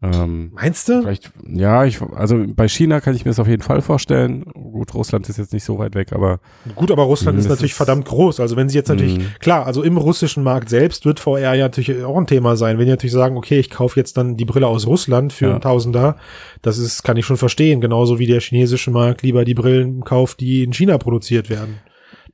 [0.00, 1.02] Ähm, Meinst du?
[1.02, 4.44] Vielleicht, ja, ich, also bei China kann ich mir das auf jeden Fall vorstellen.
[4.54, 6.40] Gut, Russland ist jetzt nicht so weit weg, aber.
[6.74, 8.40] Gut, aber Russland ist natürlich verdammt groß.
[8.40, 9.24] Also wenn sie jetzt natürlich, mh.
[9.40, 12.78] klar, also im russischen Markt selbst wird VR ja natürlich auch ein Thema sein.
[12.78, 15.50] Wenn die natürlich sagen, okay, ich kaufe jetzt dann die Brille aus Russland für ja.
[15.50, 16.16] einen Tausender,
[16.62, 17.82] das ist, kann ich schon verstehen.
[17.82, 21.74] Genauso wie der chinesische Markt lieber die Brillen kauft, die in China produziert werden.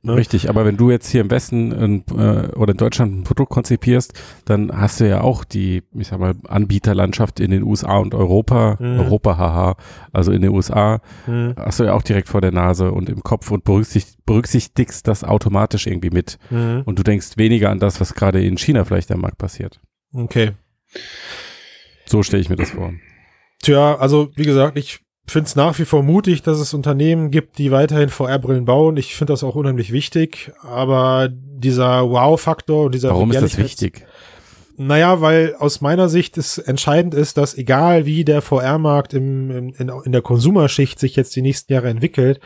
[0.05, 0.15] Ne?
[0.15, 3.49] Richtig, aber wenn du jetzt hier im Westen ein, äh, oder in Deutschland ein Produkt
[3.49, 4.13] konzipierst,
[4.45, 8.77] dann hast du ja auch die, ich sag mal, Anbieterlandschaft in den USA und Europa,
[8.79, 8.99] mhm.
[8.99, 9.77] Europa, haha,
[10.13, 11.55] also in den USA, mhm.
[11.57, 15.23] hast du ja auch direkt vor der Nase und im Kopf und berücksicht, berücksichtigst das
[15.23, 16.37] automatisch irgendwie mit.
[16.51, 16.83] Mhm.
[16.85, 19.81] Und du denkst weniger an das, was gerade in China vielleicht am Markt passiert.
[20.13, 20.51] Okay.
[22.05, 22.93] So stelle ich mir das vor.
[23.63, 24.99] Tja, also wie gesagt, ich
[25.31, 28.97] finde es nach wie vor mutig, dass es Unternehmen gibt, die weiterhin VR-Brillen bauen.
[28.97, 30.51] Ich finde das auch unheimlich wichtig.
[30.61, 34.05] Aber dieser Wow-Faktor und dieser Warum ist das wichtig?
[34.77, 39.73] Naja, weil aus meiner Sicht es entscheidend ist, dass egal wie der VR-Markt im, im,
[39.73, 42.39] in, in der Konsumerschicht sich jetzt die nächsten Jahre entwickelt,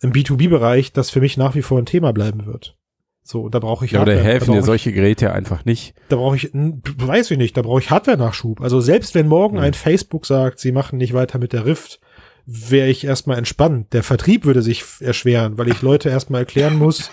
[0.00, 2.76] im B2B-Bereich das für mich nach wie vor ein Thema bleiben wird.
[3.22, 4.18] So, da brauche ich ja, Hardware.
[4.18, 5.94] Oder helfen dir solche Geräte einfach nicht?
[6.08, 8.60] Da brauche ich, weiß ich nicht, da brauche ich Hardware-Nachschub.
[8.60, 9.64] Also selbst wenn morgen hm.
[9.64, 12.00] ein Facebook sagt, sie machen nicht weiter mit der Rift,
[12.46, 13.92] wäre ich erstmal entspannt.
[13.92, 17.10] Der Vertrieb würde sich erschweren, weil ich Leute erstmal erklären muss,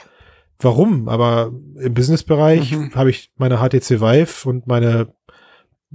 [0.59, 1.09] warum.
[1.09, 2.95] Aber im Businessbereich mhm.
[2.95, 5.13] habe ich meine HTC Vive und meine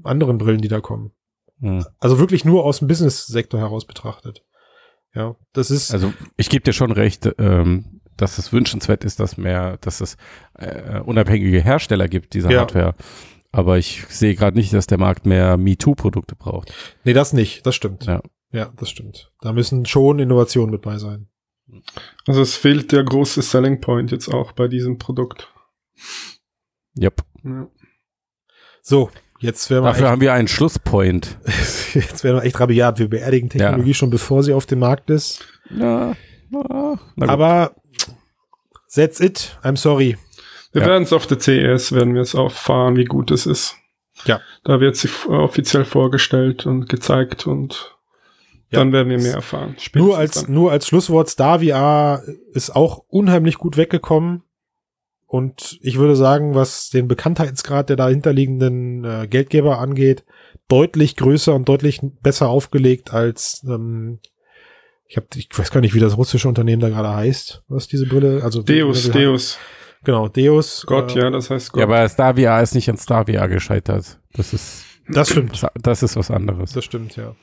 [0.03, 1.13] anderen Brillen, die da kommen.
[1.61, 1.85] Mhm.
[1.99, 4.45] Also wirklich nur aus dem Business-Sektor heraus betrachtet.
[5.15, 5.93] Ja, das ist.
[5.93, 10.17] Also ich gebe dir schon recht, ähm, dass es wünschenswert ist, dass mehr, dass es
[10.55, 12.61] äh, unabhängige Hersteller gibt dieser ja.
[12.61, 12.95] Hardware.
[13.51, 16.73] Aber ich sehe gerade nicht, dass der Markt mehr MeToo-Produkte braucht.
[17.05, 18.05] Nee, das nicht, das stimmt.
[18.05, 18.21] Ja.
[18.51, 19.31] Ja, das stimmt.
[19.41, 21.29] Da müssen schon Innovationen mit bei sein.
[22.27, 25.53] Also es fehlt der große Selling Point jetzt auch bei diesem Produkt.
[26.99, 27.23] Yep.
[27.45, 27.69] Ja.
[28.81, 29.91] So, jetzt werden wir.
[29.91, 31.39] Dafür haben wir einen Schlusspoint.
[31.95, 32.99] jetzt werden wir echt rabiat.
[32.99, 33.95] Wir beerdigen Technologie ja.
[33.95, 35.45] schon bevor sie auf dem Markt ist.
[35.71, 36.17] Ja.
[36.51, 37.75] Na, Aber
[38.95, 39.59] that's it.
[39.63, 40.17] I'm sorry.
[40.73, 40.89] Wir ja.
[40.89, 43.77] werden es auf der CES, werden wir es erfahren, wie gut es ist.
[44.25, 44.41] Ja.
[44.65, 47.98] Da wird sie offiziell vorgestellt und gezeigt und
[48.71, 48.81] ja.
[48.81, 49.77] Dann werden wir mehr erfahren.
[49.95, 50.53] Nur als, dann.
[50.53, 54.43] nur als Schlusswort, Star VR ist auch unheimlich gut weggekommen.
[55.27, 60.25] Und ich würde sagen, was den Bekanntheitsgrad der dahinterliegenden äh, Geldgeber angeht,
[60.69, 64.21] deutlich größer und deutlich besser aufgelegt als ähm,
[65.07, 68.07] ich habe ich weiß gar nicht, wie das russische Unternehmen da gerade heißt, was diese
[68.07, 69.59] Brille, also Deus, Deus.
[70.05, 70.85] Genau, Deus.
[70.87, 71.81] Gott, äh, ja, das heißt Gott.
[71.81, 74.21] Ja, aber Star VR ist nicht an Star VR gescheitert.
[74.35, 75.67] Das ist Das stimmt.
[75.83, 76.73] Das ist was anderes.
[76.73, 77.35] Das stimmt, ja.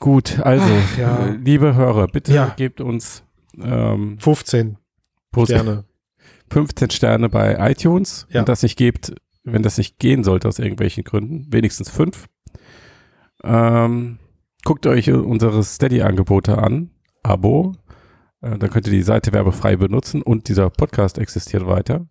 [0.00, 1.26] Gut, also, Ach, ja.
[1.26, 2.54] Äh, liebe Hörer, bitte ja.
[2.56, 3.24] gebt uns
[3.60, 4.76] ähm, 15
[5.44, 5.84] Sterne.
[6.50, 8.26] 15 Sterne bei iTunes.
[8.28, 8.40] Ja.
[8.40, 9.14] Wenn das nicht gibt,
[9.44, 12.26] wenn das nicht gehen sollte aus irgendwelchen Gründen, wenigstens fünf.
[13.42, 14.18] Ähm,
[14.64, 16.90] guckt euch unsere Steady-Angebote an.
[17.22, 17.74] Abo.
[18.42, 22.06] Äh, dann könnt ihr die Seite werbefrei benutzen und dieser Podcast existiert weiter.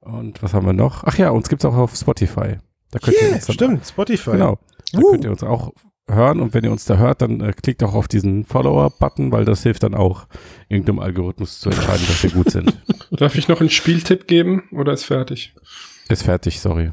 [0.00, 1.04] Und was haben wir noch?
[1.04, 2.58] Ach ja, uns gibt es auch auf Spotify.
[2.90, 4.32] Da könnt yeah, ihr uns stimmt, Spotify.
[4.32, 4.58] Genau.
[4.92, 5.10] Da uh.
[5.12, 5.72] könnt ihr uns auch
[6.08, 9.44] hören und wenn ihr uns da hört, dann äh, klickt auch auf diesen Follower-Button, weil
[9.44, 10.26] das hilft dann auch,
[10.68, 12.78] irgendeinem Algorithmus zu entscheiden, dass wir gut sind.
[13.10, 15.54] Darf ich noch einen Spieltipp geben oder ist fertig?
[16.08, 16.92] Ist fertig, sorry.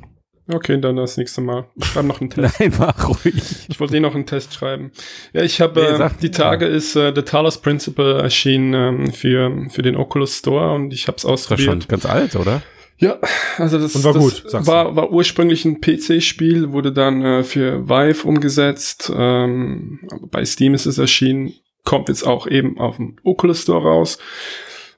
[0.54, 1.66] Okay, dann das nächste Mal.
[1.76, 2.60] Ich schreibe noch einen Test.
[2.60, 3.68] Nein, mach ruhig.
[3.70, 4.92] Ich wollte eh noch einen Test schreiben.
[5.34, 6.76] Ja, ich habe äh, die Tage ja.
[6.76, 11.18] ist äh, The Talos Principle erschienen ähm, für, für den Oculus Store und ich habe
[11.18, 11.68] es ausprobiert.
[11.68, 12.62] Das ist schon ganz alt, oder?
[13.02, 13.18] Ja,
[13.58, 17.90] also das, Und war, das gut, war, war ursprünglich ein PC-Spiel, wurde dann äh, für
[17.90, 19.12] Vive umgesetzt.
[19.14, 24.20] Ähm, bei Steam ist es erschienen, kommt jetzt auch eben auf dem Oculus Store raus.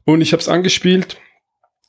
[0.04, 1.16] Und ich habe es angespielt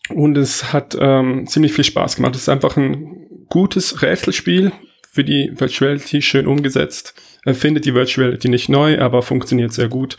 [0.09, 2.37] und es hat ähm, ziemlich viel Spaß gemacht.
[2.37, 4.71] Es ist einfach ein gutes Rätselspiel
[5.11, 7.15] für die Virtuality, schön umgesetzt.
[7.45, 10.17] Er findet die Virtuality nicht neu, aber funktioniert sehr gut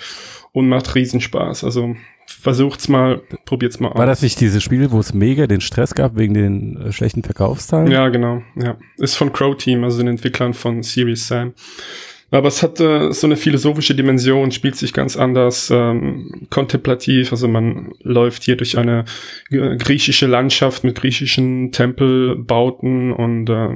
[0.52, 1.64] und macht Riesenspaß.
[1.64, 1.96] Also
[2.28, 3.98] versucht's mal, probiert's mal aus.
[3.98, 7.24] War das nicht dieses Spiel, wo es mega den Stress gab wegen den äh, schlechten
[7.24, 7.92] Verkaufszahlen?
[7.92, 8.42] Ja, genau.
[8.56, 11.54] Ja, ist von Crow Team, also den Entwicklern von Series Sam.
[12.32, 17.32] Aber es hat äh, so eine philosophische Dimension, spielt sich ganz anders, ähm, kontemplativ.
[17.32, 19.06] Also man läuft hier durch eine
[19.52, 23.70] äh, griechische Landschaft mit griechischen Tempelbauten und äh,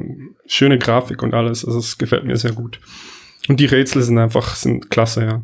[0.48, 1.64] schöne Grafik und alles.
[1.64, 2.82] Also es gefällt mir sehr gut.
[3.48, 5.44] Und die Rätsel sind einfach, sind klasse, ja.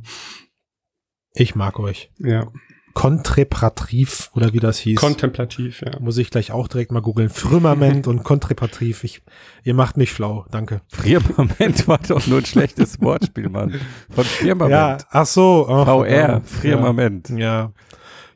[1.34, 2.10] Ich mag euch.
[2.20, 2.52] Ja.
[2.96, 4.98] Kontreprativ oder wie das hieß.
[4.98, 6.00] Kontemplativ, ja.
[6.00, 7.30] Muss ich gleich auch direkt mal googeln.
[7.30, 9.04] Firmament und Kontreprativ.
[9.04, 9.22] Ich,
[9.64, 10.46] ihr macht mich schlau.
[10.50, 10.82] Danke.
[10.88, 13.80] Firmament war doch nur ein schlechtes Wortspiel, Mann.
[14.10, 14.72] Von Firmament.
[14.72, 15.68] Ja, ach so.
[15.70, 17.30] Oh, VR, Firmament.
[17.30, 17.74] Ja, ja.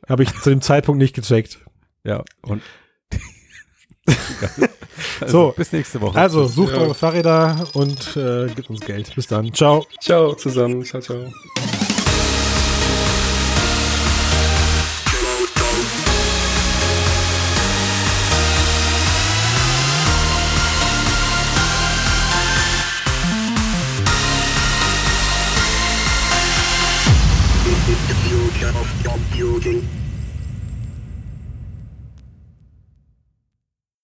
[0.06, 1.58] habe ich zu dem Zeitpunkt nicht gecheckt.
[2.04, 2.62] Ja, und
[5.20, 6.18] also, so, bis nächste Woche.
[6.18, 6.80] Also, sucht ja.
[6.80, 9.14] eure Fahrräder und äh, gibt uns Geld.
[9.14, 9.52] Bis dann.
[9.54, 9.86] Ciao.
[10.00, 10.84] Ciao zusammen.
[10.84, 11.32] Ciao, ciao.